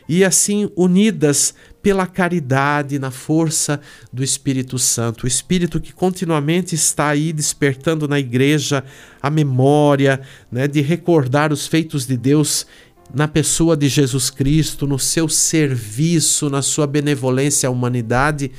E 0.08 0.26
assim 0.26 0.72
unidas 0.76 1.54
pela 1.84 2.08
caridade, 2.08 3.00
na 3.00 3.12
força 3.12 3.80
do 4.12 4.24
Espírito 4.24 4.78
Santo. 4.80 5.24
O 5.24 5.28
Espírito 5.28 5.80
que 5.80 5.94
continuamente 5.94 6.76
está 6.76 7.10
aí 7.10 7.32
despertando 7.32 8.08
na 8.08 8.20
igreja 8.20 8.84
a 9.22 9.30
memória 9.30 10.20
né, 10.52 10.68
de 10.68 10.82
recordar 10.82 11.54
os 11.54 11.68
feitos 11.68 12.06
de 12.06 12.18
Deus 12.18 12.66
na 13.14 13.28
pessoa 13.28 13.76
de 13.76 13.88
Jesus 13.88 14.30
Cristo, 14.30 14.86
no 14.86 15.00
seu 15.00 15.28
serviço, 15.28 16.50
na 16.50 16.62
sua 16.62 16.86
benevolência 16.86 17.68
à 17.68 17.72
humanidade. 17.72 18.52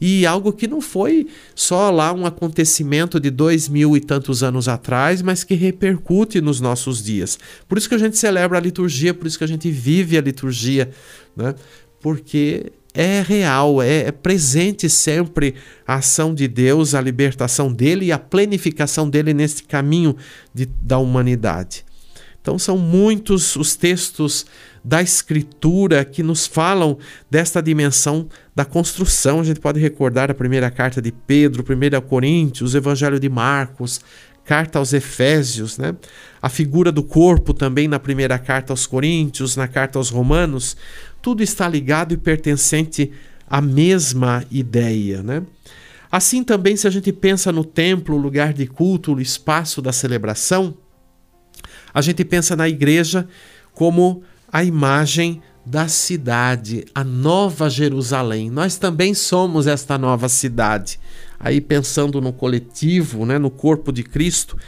E 0.00 0.26
algo 0.26 0.52
que 0.52 0.66
não 0.66 0.80
foi 0.80 1.26
só 1.54 1.90
lá 1.90 2.12
um 2.12 2.26
acontecimento 2.26 3.18
de 3.18 3.30
dois 3.30 3.68
mil 3.68 3.96
e 3.96 4.00
tantos 4.00 4.42
anos 4.42 4.68
atrás, 4.68 5.22
mas 5.22 5.44
que 5.44 5.54
repercute 5.54 6.40
nos 6.40 6.60
nossos 6.60 7.02
dias. 7.02 7.38
Por 7.68 7.78
isso 7.78 7.88
que 7.88 7.94
a 7.94 7.98
gente 7.98 8.18
celebra 8.18 8.58
a 8.58 8.60
liturgia, 8.60 9.14
por 9.14 9.26
isso 9.26 9.38
que 9.38 9.44
a 9.44 9.48
gente 9.48 9.70
vive 9.70 10.18
a 10.18 10.20
liturgia, 10.20 10.90
né? 11.36 11.54
porque 12.00 12.72
é 12.92 13.22
real, 13.22 13.82
é, 13.82 14.02
é, 14.02 14.12
presente 14.12 14.88
sempre 14.88 15.54
a 15.86 15.96
ação 15.96 16.32
de 16.32 16.46
Deus, 16.46 16.94
a 16.94 17.00
libertação 17.00 17.72
dele 17.72 18.06
e 18.06 18.12
a 18.12 18.18
planificação 18.18 19.08
dele 19.08 19.34
nesse 19.34 19.64
caminho 19.64 20.14
de, 20.52 20.66
da 20.66 20.98
humanidade. 20.98 21.84
Então, 22.44 22.58
são 22.58 22.76
muitos 22.76 23.56
os 23.56 23.74
textos 23.74 24.44
da 24.84 25.00
Escritura 25.00 26.04
que 26.04 26.22
nos 26.22 26.46
falam 26.46 26.98
desta 27.30 27.62
dimensão 27.62 28.28
da 28.54 28.66
construção. 28.66 29.40
A 29.40 29.44
gente 29.44 29.60
pode 29.60 29.80
recordar 29.80 30.30
a 30.30 30.34
primeira 30.34 30.70
carta 30.70 31.00
de 31.00 31.10
Pedro, 31.10 31.64
1 31.64 32.02
Coríntios, 32.02 32.74
o 32.74 32.76
Evangelho 32.76 33.18
de 33.18 33.30
Marcos, 33.30 33.98
carta 34.44 34.78
aos 34.78 34.92
Efésios, 34.92 35.78
né? 35.78 35.96
a 36.42 36.50
figura 36.50 36.92
do 36.92 37.02
corpo 37.02 37.54
também 37.54 37.88
na 37.88 37.98
primeira 37.98 38.38
carta 38.38 38.74
aos 38.74 38.86
Coríntios, 38.86 39.56
na 39.56 39.66
carta 39.66 39.98
aos 39.98 40.10
Romanos 40.10 40.76
tudo 41.24 41.42
está 41.42 41.66
ligado 41.66 42.12
e 42.12 42.18
pertencente 42.18 43.10
à 43.48 43.58
mesma 43.58 44.44
ideia, 44.50 45.22
né? 45.22 45.42
Assim 46.12 46.44
também, 46.44 46.76
se 46.76 46.86
a 46.86 46.90
gente 46.90 47.10
pensa 47.14 47.50
no 47.50 47.64
templo, 47.64 48.14
lugar 48.18 48.52
de 48.52 48.66
culto, 48.66 49.14
o 49.14 49.20
espaço 49.22 49.80
da 49.80 49.90
celebração, 49.90 50.76
a 51.94 52.02
gente 52.02 52.24
pensa 52.24 52.56
na 52.56 52.68
igreja 52.68 53.26
como 53.72 54.22
a 54.52 54.62
imagem 54.62 55.40
da 55.64 55.88
cidade, 55.88 56.84
a 56.94 57.02
nova 57.02 57.70
Jerusalém. 57.70 58.50
Nós 58.50 58.76
também 58.76 59.14
somos 59.14 59.66
esta 59.66 59.96
nova 59.96 60.28
cidade. 60.28 61.00
Aí 61.40 61.60
pensando 61.60 62.20
no 62.20 62.32
coletivo, 62.32 63.24
né, 63.24 63.38
no 63.38 63.50
corpo 63.50 63.92
de 63.92 64.02
Cristo, 64.02 64.58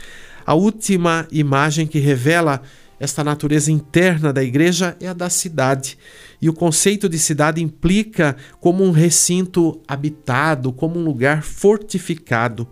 a 0.46 0.54
última 0.54 1.26
imagem 1.30 1.86
que 1.86 1.98
revela 1.98 2.62
esta 2.98 3.22
natureza 3.22 3.70
interna 3.70 4.32
da 4.32 4.42
igreja 4.42 4.96
é 5.00 5.08
a 5.08 5.12
da 5.12 5.28
cidade. 5.28 5.98
E 6.40 6.48
o 6.48 6.52
conceito 6.52 7.08
de 7.08 7.18
cidade 7.18 7.62
implica 7.62 8.36
como 8.60 8.84
um 8.84 8.90
recinto 8.90 9.80
habitado, 9.86 10.72
como 10.72 10.98
um 10.98 11.04
lugar 11.04 11.42
fortificado. 11.42 12.66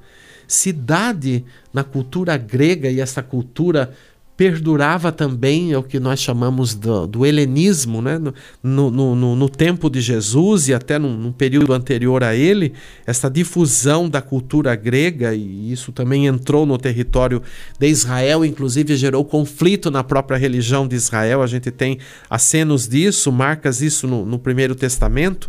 Cidade, 0.47 1.45
na 1.73 1.85
cultura 1.85 2.37
grega, 2.37 2.91
e 2.91 3.01
essa 3.01 3.23
cultura 3.23 3.95
perdurava 4.37 5.13
também 5.13 5.73
é 5.73 5.79
o 5.79 5.83
que 5.83 6.01
nós 6.01 6.19
chamamos 6.19 6.75
do, 6.75 7.07
do 7.07 7.25
helenismo, 7.25 8.03
né? 8.03 8.19
no, 8.19 8.91
no, 8.91 9.15
no, 9.15 9.37
no, 9.37 9.49
tempo 9.49 9.89
de 9.89 10.01
Jesus 10.01 10.69
e 10.69 10.75
até 10.75 10.99
num, 10.99 11.17
num, 11.17 11.33
período 11.33 11.73
anterior 11.73 12.25
a 12.25 12.35
ele, 12.35 12.73
essa 13.07 13.31
difusão 13.31 14.09
da 14.09 14.21
cultura 14.21 14.75
grega, 14.75 15.35
e 15.35 15.71
isso 15.71 15.93
também 15.93 16.27
entrou 16.27 16.67
no 16.67 16.77
território 16.77 17.41
de 17.79 17.87
Israel, 17.87 18.45
inclusive 18.45 18.97
gerou 18.97 19.25
conflito 19.25 19.91
na 19.91 20.03
própria 20.03 20.37
religião 20.37 20.89
de 20.89 20.97
Israel. 20.97 21.41
A 21.41 21.47
gente 21.47 21.71
tem 21.71 21.99
acenos 22.29 22.89
disso, 22.89 23.31
marcas 23.31 23.79
disso 23.79 24.09
no, 24.09 24.27
no 24.27 24.39
Primeiro 24.39 24.75
Testamento, 24.75 25.49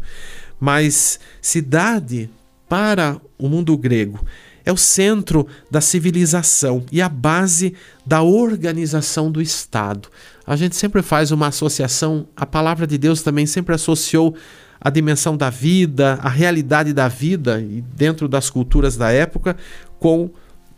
mas 0.60 1.19
cidade 1.41 2.30
para 2.69 3.19
o 3.38 3.50
mundo 3.50 3.76
grego 3.78 4.19
é 4.65 4.71
o 4.71 4.78
centro 4.78 5.47
da 5.69 5.80
civilização 5.80 6.84
e 6.91 7.01
a 7.01 7.08
base 7.08 7.73
da 8.06 8.21
organização 8.21 9.32
do 9.32 9.41
Estado. 9.41 10.10
A 10.45 10.56
gente 10.56 10.75
sempre 10.75 11.01
faz 11.01 11.32
uma 11.32 11.47
associação, 11.47 12.28
a 12.36 12.45
palavra 12.45 12.88
de 12.88 12.97
Deus 12.97 13.21
também 13.21 13.45
sempre 13.45 13.75
associou 13.75 14.36
a 14.80 14.89
dimensão 14.89 15.38
da 15.38 15.49
vida, 15.49 16.19
a 16.21 16.30
realidade 16.30 16.93
da 16.93 17.08
vida, 17.08 17.60
e 17.62 17.82
dentro 17.95 18.28
das 18.28 18.49
culturas 18.49 18.97
da 18.97 19.12
época, 19.12 19.56
com 19.99 20.30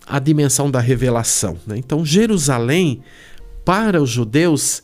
a 0.06 0.20
dimensão 0.20 0.72
da 0.72 0.80
revelação. 0.80 1.58
Né? 1.66 1.78
Então, 1.78 2.06
Jerusalém, 2.06 3.02
para 3.66 4.02
os 4.02 4.10
judeus, 4.10 4.82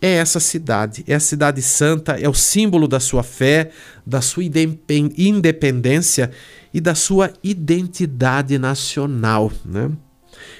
é 0.00 0.16
essa 0.16 0.38
cidade, 0.38 1.02
é 1.08 1.14
a 1.14 1.20
cidade 1.20 1.62
santa, 1.62 2.20
é 2.20 2.28
o 2.28 2.34
símbolo 2.34 2.86
da 2.86 3.00
sua 3.00 3.22
fé, 3.22 3.70
da 4.04 4.20
sua 4.20 4.42
independência 4.44 6.30
e 6.76 6.80
da 6.80 6.94
sua 6.94 7.32
identidade 7.42 8.58
nacional. 8.58 9.50
Né? 9.64 9.90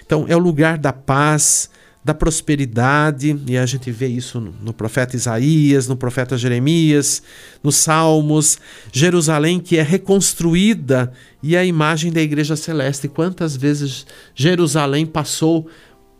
Então, 0.03 0.25
é 0.27 0.35
o 0.35 0.39
lugar 0.39 0.79
da 0.79 0.91
paz, 0.91 1.69
da 2.03 2.15
prosperidade, 2.15 3.39
e 3.47 3.59
a 3.59 3.67
gente 3.67 3.91
vê 3.91 4.07
isso 4.07 4.41
no, 4.41 4.73
profeta 4.73 5.15
Isaías, 5.15 5.87
no 5.87 5.95
profeta 5.95 6.39
Jeremias, 6.39 7.23
nos 7.63 7.77
Salmos. 7.77 8.57
Jerusalém 8.91 9.61
que 9.61 9.77
é 9.77 9.83
reconstruída 9.83 11.13
e 11.43 11.55
a 11.55 11.63
imagem 11.63 12.11
da 12.11 12.23
igreja 12.23 12.57
celeste. 12.57 13.09
Quantas 13.09 13.55
vezes 13.55 14.07
Jerusalém 14.35 15.05
passou 15.05 15.69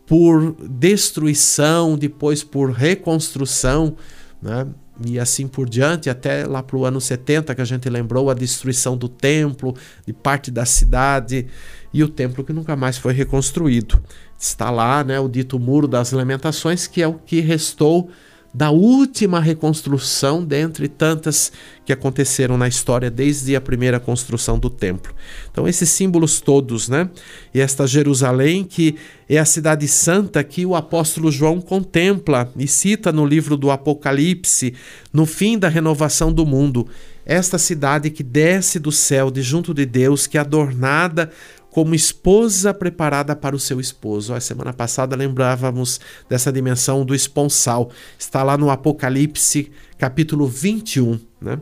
por 0.07 0.55
destruição, 0.69 1.97
depois 1.97 2.45
por 2.45 2.71
reconstrução, 2.71 3.97
né? 4.43 4.67
E 5.05 5.19
assim 5.19 5.47
por 5.47 5.69
diante, 5.69 6.09
até 6.09 6.47
lá 6.47 6.63
para 6.63 6.77
o 6.77 6.85
ano 6.85 7.01
70, 7.01 7.55
que 7.55 7.61
a 7.61 7.65
gente 7.65 7.89
lembrou 7.89 8.31
a 8.31 8.35
destruição 8.35 8.97
do 8.97 9.09
templo, 9.09 9.75
de 10.07 10.13
parte 10.13 10.51
da 10.51 10.65
cidade, 10.65 11.47
e 11.93 12.03
o 12.03 12.09
templo 12.09 12.45
que 12.45 12.53
nunca 12.53 12.77
mais 12.77 12.97
foi 12.97 13.13
reconstruído. 13.13 14.03
Está 14.39 14.71
lá 14.71 15.03
né, 15.05 15.19
o 15.21 15.29
dito 15.29 15.59
Muro 15.59 15.89
das 15.89 16.13
Lamentações, 16.13 16.87
que 16.87 17.03
é 17.03 17.09
o 17.09 17.15
que 17.15 17.41
restou 17.41 18.11
da 18.57 18.71
última 18.71 19.39
reconstrução 19.39 20.43
dentre 20.43 20.89
tantas 20.89 21.53
que 21.85 21.93
aconteceram 21.93 22.57
na 22.57 22.67
história 22.67 23.11
desde 23.11 23.55
a 23.55 23.61
primeira 23.61 24.01
construção 24.01 24.59
do 24.59 24.71
templo. 24.71 25.15
Então 25.53 25.69
esses 25.69 25.91
símbolos 25.91 26.41
todos, 26.41 26.89
né? 26.89 27.11
E 27.53 27.61
esta 27.61 27.87
Jerusalém 27.87 28.65
que 28.65 28.97
é 29.29 29.37
a 29.37 29.45
cidade 29.45 29.87
santa 29.87 30.43
que 30.43 30.65
o 30.65 30.75
apóstolo 30.75 31.31
João 31.31 31.61
contempla 31.61 32.51
e 32.57 32.67
cita 32.67 33.13
no 33.13 33.27
livro 33.27 33.59
do 33.59 33.71
Apocalipse, 33.71 34.73
no 35.13 35.27
fim 35.27 35.59
da 35.59 35.69
renovação 35.69 36.33
do 36.33 36.47
mundo. 36.47 36.89
Esta 37.27 37.59
cidade 37.59 38.09
que 38.09 38.23
desce 38.23 38.79
do 38.79 38.91
céu 38.91 39.31
de 39.31 39.43
junto 39.43 39.75
de 39.75 39.85
Deus, 39.85 40.27
que 40.27 40.39
é 40.39 40.41
adornada 40.41 41.31
como 41.77 41.95
esposa 41.95 42.73
preparada 42.73 43.37
para 43.37 43.55
o 43.55 43.59
seu 43.61 43.79
esposo. 43.79 44.33
A 44.33 44.41
semana 44.41 44.73
passada 44.73 45.15
lembrávamos 45.15 46.01
dessa 46.27 46.51
dimensão 46.51 47.05
do 47.05 47.15
esponsal. 47.15 47.91
Está 48.19 48.43
lá 48.43 48.57
no 48.57 48.71
Apocalipse, 48.71 49.71
capítulo 49.99 50.47
21, 50.47 51.21
né? 51.39 51.61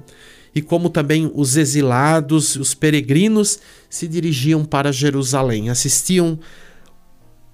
E 0.55 0.63
como 0.63 0.89
também 0.89 1.29
os 1.35 1.57
exilados, 1.57 2.55
os 2.55 2.75
peregrinos 2.75 3.59
se 3.91 4.07
dirigiam 4.07 4.65
para 4.65 4.93
Jerusalém, 4.93 5.69
assistiam 5.69 6.39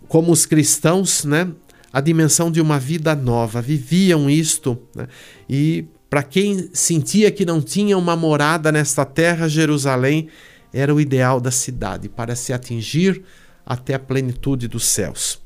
como 0.07 0.31
os 0.31 0.45
cristãos, 0.45 1.25
né, 1.25 1.51
a 1.91 2.03
dimensão 2.03 2.53
de 2.53 2.61
uma 2.61 2.79
vida 2.79 3.15
nova, 3.15 3.63
viviam 3.63 4.29
isto, 4.29 4.79
né? 4.95 5.09
E 5.49 5.87
para 6.11 6.23
quem 6.23 6.69
sentia 6.75 7.31
que 7.31 7.47
não 7.47 7.63
tinha 7.63 7.97
uma 7.97 8.17
morada 8.17 8.71
nesta 8.71 9.07
terra, 9.07 9.49
Jerusalém 9.49 10.29
era 10.73 10.95
o 10.95 11.01
ideal 11.01 11.41
da 11.41 11.51
cidade 11.51 12.09
para 12.09 12.35
se 12.37 12.53
atingir 12.53 13.23
até 13.65 13.95
a 13.95 13.99
plenitude 13.99 14.69
dos 14.69 14.85
céus. 14.85 15.41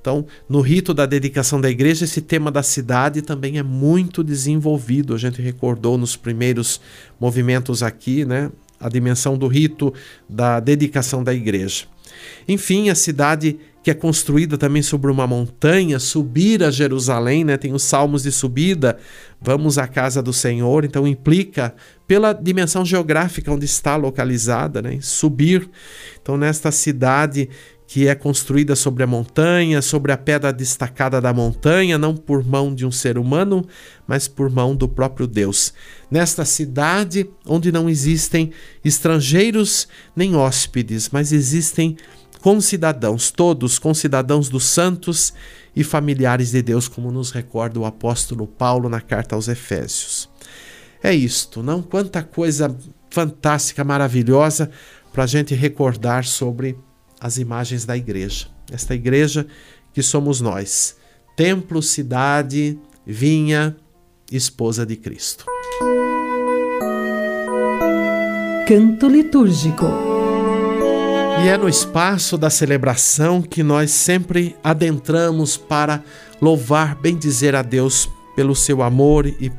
Então, 0.00 0.26
no 0.48 0.60
rito 0.60 0.94
da 0.94 1.06
dedicação 1.06 1.60
da 1.60 1.68
igreja, 1.68 2.04
esse 2.04 2.22
tema 2.22 2.50
da 2.50 2.62
cidade 2.62 3.20
também 3.20 3.58
é 3.58 3.62
muito 3.62 4.22
desenvolvido. 4.22 5.14
A 5.14 5.18
gente 5.18 5.42
recordou 5.42 5.98
nos 5.98 6.16
primeiros 6.16 6.80
movimentos 7.20 7.82
aqui, 7.82 8.24
né? 8.24 8.50
A 8.80 8.88
dimensão 8.88 9.36
do 9.36 9.48
rito 9.48 9.92
da 10.28 10.60
dedicação 10.60 11.22
da 11.22 11.34
igreja. 11.34 11.86
Enfim, 12.46 12.88
a 12.88 12.94
cidade 12.94 13.58
que 13.82 13.90
é 13.90 13.94
construída 13.94 14.58
também 14.58 14.82
sobre 14.82 15.10
uma 15.10 15.26
montanha, 15.26 15.98
subir 15.98 16.62
a 16.62 16.70
Jerusalém, 16.70 17.44
né? 17.44 17.56
Tem 17.56 17.72
os 17.72 17.82
salmos 17.82 18.22
de 18.22 18.32
subida, 18.32 18.98
vamos 19.40 19.78
à 19.78 19.86
casa 19.86 20.22
do 20.22 20.32
Senhor, 20.32 20.84
então 20.84 21.06
implica 21.06 21.74
pela 22.06 22.32
dimensão 22.32 22.84
geográfica 22.84 23.52
onde 23.52 23.64
está 23.64 23.96
localizada, 23.96 24.82
né? 24.82 24.98
Subir. 25.00 25.68
Então 26.20 26.36
nesta 26.36 26.70
cidade 26.72 27.48
que 27.88 28.06
é 28.06 28.14
construída 28.14 28.76
sobre 28.76 29.02
a 29.02 29.06
montanha, 29.06 29.80
sobre 29.80 30.12
a 30.12 30.16
pedra 30.18 30.52
destacada 30.52 31.22
da 31.22 31.32
montanha, 31.32 31.96
não 31.96 32.14
por 32.14 32.44
mão 32.44 32.74
de 32.74 32.84
um 32.84 32.90
ser 32.90 33.16
humano, 33.16 33.66
mas 34.06 34.28
por 34.28 34.50
mão 34.50 34.76
do 34.76 34.86
próprio 34.86 35.26
Deus. 35.26 35.72
Nesta 36.10 36.44
cidade 36.44 37.30
onde 37.46 37.72
não 37.72 37.88
existem 37.88 38.52
estrangeiros 38.84 39.88
nem 40.14 40.36
hóspedes, 40.36 41.08
mas 41.10 41.32
existem 41.32 41.96
concidadãos, 42.42 43.30
todos 43.30 43.78
concidadãos 43.78 44.50
dos 44.50 44.64
santos 44.64 45.32
e 45.78 45.84
familiares 45.84 46.50
de 46.50 46.60
Deus, 46.60 46.88
como 46.88 47.12
nos 47.12 47.30
recorda 47.30 47.78
o 47.78 47.84
apóstolo 47.84 48.48
Paulo 48.48 48.88
na 48.88 49.00
carta 49.00 49.36
aos 49.36 49.46
Efésios. 49.46 50.28
É 51.00 51.14
isto, 51.14 51.62
não? 51.62 51.80
Quanta 51.80 52.20
coisa 52.20 52.76
fantástica, 53.08 53.84
maravilhosa 53.84 54.72
para 55.12 55.22
a 55.22 55.26
gente 55.28 55.54
recordar 55.54 56.24
sobre 56.24 56.76
as 57.20 57.38
imagens 57.38 57.84
da 57.84 57.96
igreja. 57.96 58.48
Esta 58.72 58.92
igreja 58.92 59.46
que 59.92 60.02
somos 60.02 60.40
nós, 60.40 60.96
templo, 61.36 61.80
cidade, 61.80 62.76
vinha, 63.06 63.76
esposa 64.32 64.84
de 64.84 64.96
Cristo. 64.96 65.46
Canto 68.66 69.06
litúrgico. 69.06 70.17
E 71.40 71.48
é 71.48 71.56
no 71.56 71.68
espaço 71.68 72.36
da 72.36 72.50
celebração 72.50 73.40
que 73.40 73.62
nós 73.62 73.92
sempre 73.92 74.56
adentramos 74.62 75.56
para 75.56 76.02
louvar, 76.42 76.96
bendizer 76.96 77.54
a 77.54 77.62
Deus 77.62 78.10
pelo 78.34 78.56
seu 78.56 78.82
amor 78.82 79.26
e 79.26 79.50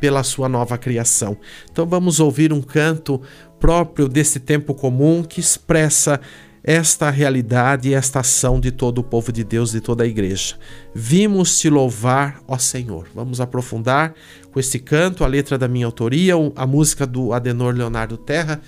pela 0.00 0.22
sua 0.22 0.48
nova 0.48 0.78
criação. 0.78 1.36
Então 1.70 1.84
vamos 1.84 2.20
ouvir 2.20 2.52
um 2.52 2.62
canto 2.62 3.20
próprio 3.58 4.08
desse 4.08 4.38
tempo 4.38 4.72
comum 4.72 5.22
que 5.22 5.40
expressa 5.40 6.20
esta 6.62 7.10
realidade 7.10 7.88
e 7.88 7.94
esta 7.94 8.20
ação 8.20 8.58
de 8.58 8.70
todo 8.70 8.98
o 8.98 9.04
povo 9.04 9.32
de 9.32 9.44
Deus, 9.44 9.72
de 9.72 9.80
toda 9.80 10.04
a 10.04 10.06
igreja. 10.06 10.56
Vimos 10.94 11.58
te 11.58 11.68
louvar, 11.68 12.40
ó 12.46 12.56
Senhor. 12.56 13.06
Vamos 13.14 13.40
aprofundar 13.40 14.14
com 14.52 14.58
este 14.58 14.78
canto, 14.78 15.22
a 15.22 15.26
letra 15.26 15.58
da 15.58 15.68
minha 15.68 15.86
autoria, 15.86 16.34
a 16.54 16.66
música 16.66 17.06
do 17.06 17.32
Adenor 17.32 17.74
Leonardo 17.74 18.16
Terra 18.16 18.60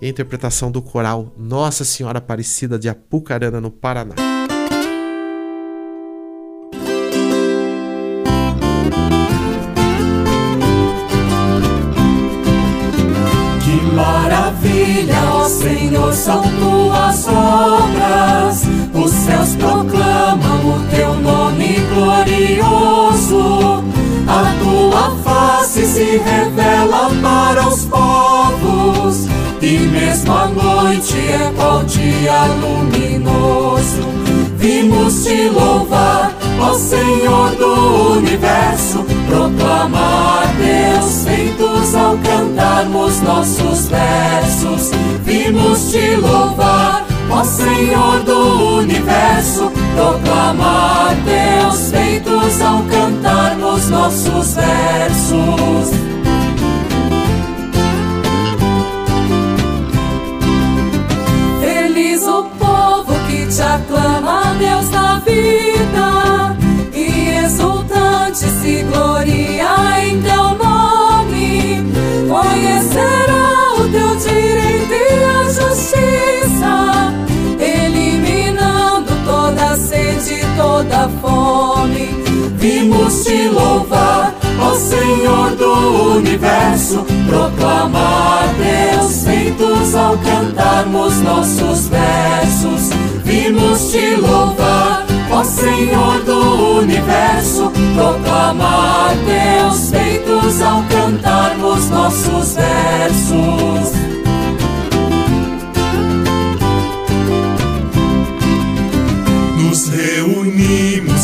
e 0.00 0.06
a 0.06 0.08
interpretação 0.08 0.70
do 0.70 0.82
coral 0.82 1.32
Nossa 1.36 1.84
Senhora 1.84 2.18
Aparecida 2.18 2.78
de 2.78 2.88
Apucarana, 2.88 3.60
no 3.60 3.70
Paraná. 3.70 4.35
Vimos 34.96 35.24
te 35.24 35.50
louvar, 35.50 36.32
ó 36.58 36.72
Senhor 36.72 37.50
do 37.56 38.12
universo, 38.12 39.04
proclamar 39.28 40.46
Deus 40.56 41.22
feitos 41.22 41.94
ao 41.94 42.16
cantarmos 42.16 43.20
nossos 43.20 43.88
versos. 43.88 44.90
Vimos 45.22 45.90
te 45.90 46.16
louvar, 46.16 47.04
ó 47.30 47.44
Senhor 47.44 48.20
do 48.20 48.78
universo, 48.78 49.70
proclamar 49.94 51.14
Deus 51.26 51.90
feitos 51.90 52.62
ao 52.62 52.82
cantarmos 52.84 53.90
nossos 53.90 54.54
versos. 54.54 56.25
Te 83.26 83.48
louvar, 83.48 84.34
ó 84.60 84.74
Senhor 84.74 85.50
do 85.56 86.16
universo, 86.16 87.04
proclamar 87.28 88.48
Deus 88.56 89.24
feitos 89.24 89.94
ao 89.94 90.16
cantarmos 90.18 91.20
nossos 91.20 91.88
versos 91.88 93.06
vimos 93.26 93.90
te 93.90 94.16
louvar, 94.16 95.04
ó 95.30 95.44
Senhor 95.44 96.22
do 96.24 96.78
universo, 96.78 97.72
proclamar 97.94 99.14
teus 99.26 99.90
feitos 99.90 100.62
ao 100.62 100.82
cantarmos 100.84 101.90
nossos 101.90 102.54
versos. 102.54 103.95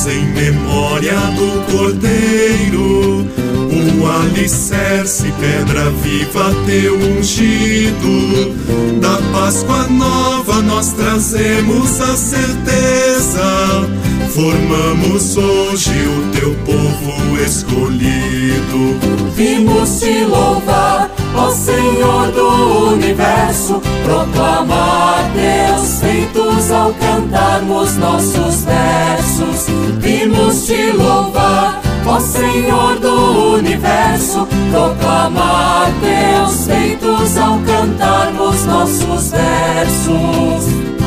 Em 0.06 0.24
memória 0.32 1.16
do 1.36 1.72
Cordeiro, 1.72 3.26
o 3.70 4.06
alicerce, 4.06 5.32
pedra 5.40 5.90
viva, 6.02 6.52
teu 6.66 6.96
ungido. 6.96 8.52
Da 9.00 9.18
Páscoa 9.32 9.86
nova 9.88 10.60
nós 10.62 10.92
trazemos 10.92 12.00
a 12.00 12.16
certeza. 12.16 13.88
Formamos 14.30 15.36
hoje 15.36 15.92
o 15.92 16.32
teu 16.32 16.54
povo 16.64 17.38
escolhido. 17.44 18.98
Vimos 19.36 20.00
te 20.00 20.24
louvar, 20.24 21.11
ó 21.36 21.50
Senhor 21.50 22.30
do 22.32 22.92
universo, 22.94 23.80
proclamar 24.04 25.30
Deus 25.34 26.00
feitos 26.00 26.70
ao 26.70 26.92
cantarmos 26.94 27.96
nossos 27.96 28.64
versos. 28.64 29.66
Vimos 29.98 30.66
te 30.66 30.92
louvar 30.92 31.80
Ó 32.04 32.18
Senhor 32.18 32.98
do 32.98 33.54
universo, 33.54 34.46
proclamar 34.70 35.90
teus 36.00 36.66
feitos 36.66 37.38
ao 37.38 37.58
cantarmos 37.60 38.64
nossos 38.64 39.30
versos. 39.30 41.01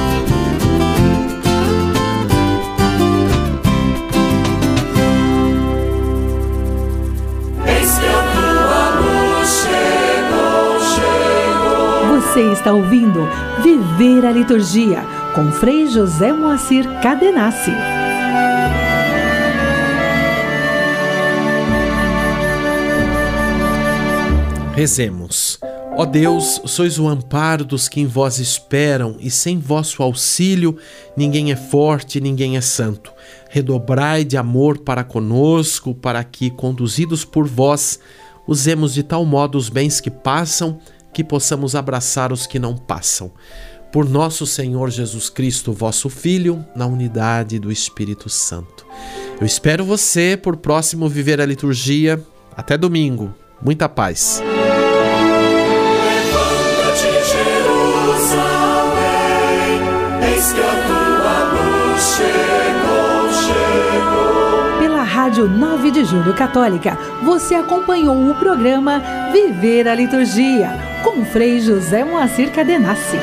Você 12.35 12.51
está 12.51 12.73
ouvindo 12.73 13.21
Viver 13.63 14.25
a 14.25 14.31
Liturgia 14.33 15.01
com 15.33 15.53
Frei 15.53 15.87
José 15.87 16.33
Moacir 16.33 16.83
Cadenassi. 17.01 17.71
Rezemos. 24.73 25.57
Ó 25.95 26.03
Deus, 26.03 26.61
sois 26.65 26.99
o 26.99 27.07
amparo 27.07 27.63
dos 27.63 27.87
que 27.87 28.01
em 28.01 28.05
vós 28.05 28.37
esperam, 28.37 29.15
e 29.21 29.31
sem 29.31 29.57
vosso 29.57 30.03
auxílio 30.03 30.75
ninguém 31.15 31.53
é 31.53 31.55
forte, 31.55 32.19
ninguém 32.19 32.57
é 32.57 32.61
santo. 32.61 33.13
Redobrai 33.49 34.25
de 34.25 34.35
amor 34.35 34.79
para 34.79 35.05
conosco, 35.05 35.95
para 35.95 36.21
que, 36.21 36.49
conduzidos 36.49 37.23
por 37.23 37.47
vós, 37.47 37.97
usemos 38.45 38.93
de 38.93 39.03
tal 39.03 39.25
modo 39.25 39.57
os 39.57 39.69
bens 39.69 40.01
que 40.01 40.11
passam, 40.11 40.79
que 41.15 41.23
possamos 41.23 41.75
abraçar 41.75 42.33
os 42.33 42.45
que 42.45 42.59
não 42.59 42.75
passam. 42.75 43.31
Por 43.89 44.09
nosso 44.09 44.45
Senhor 44.45 44.89
Jesus 44.89 45.29
Cristo, 45.29 45.71
vosso 45.71 46.09
Filho, 46.09 46.65
na 46.75 46.85
unidade 46.85 47.57
do 47.57 47.71
Espírito 47.71 48.27
Santo. 48.27 48.85
Eu 49.39 49.45
espero 49.45 49.85
você 49.85 50.35
por 50.35 50.57
próximo 50.57 51.07
Viver 51.07 51.39
a 51.39 51.45
Liturgia. 51.45 52.21
Até 52.53 52.77
domingo. 52.77 53.33
Muita 53.61 53.87
paz. 53.87 54.43
Pela 64.79 65.01
Rádio 65.03 65.47
9 65.47 65.91
de 65.91 66.03
Julho 66.03 66.33
Católica, 66.33 66.97
você 67.23 67.55
acompanhou 67.55 68.29
o 68.29 68.35
programa 68.35 69.01
Viver 69.31 69.87
a 69.87 69.95
Liturgia, 69.95 70.94
com 71.05 71.23
Frei 71.23 71.59
José 71.61 72.03
Moacir 72.03 72.49
Cadenassi. 72.49 73.17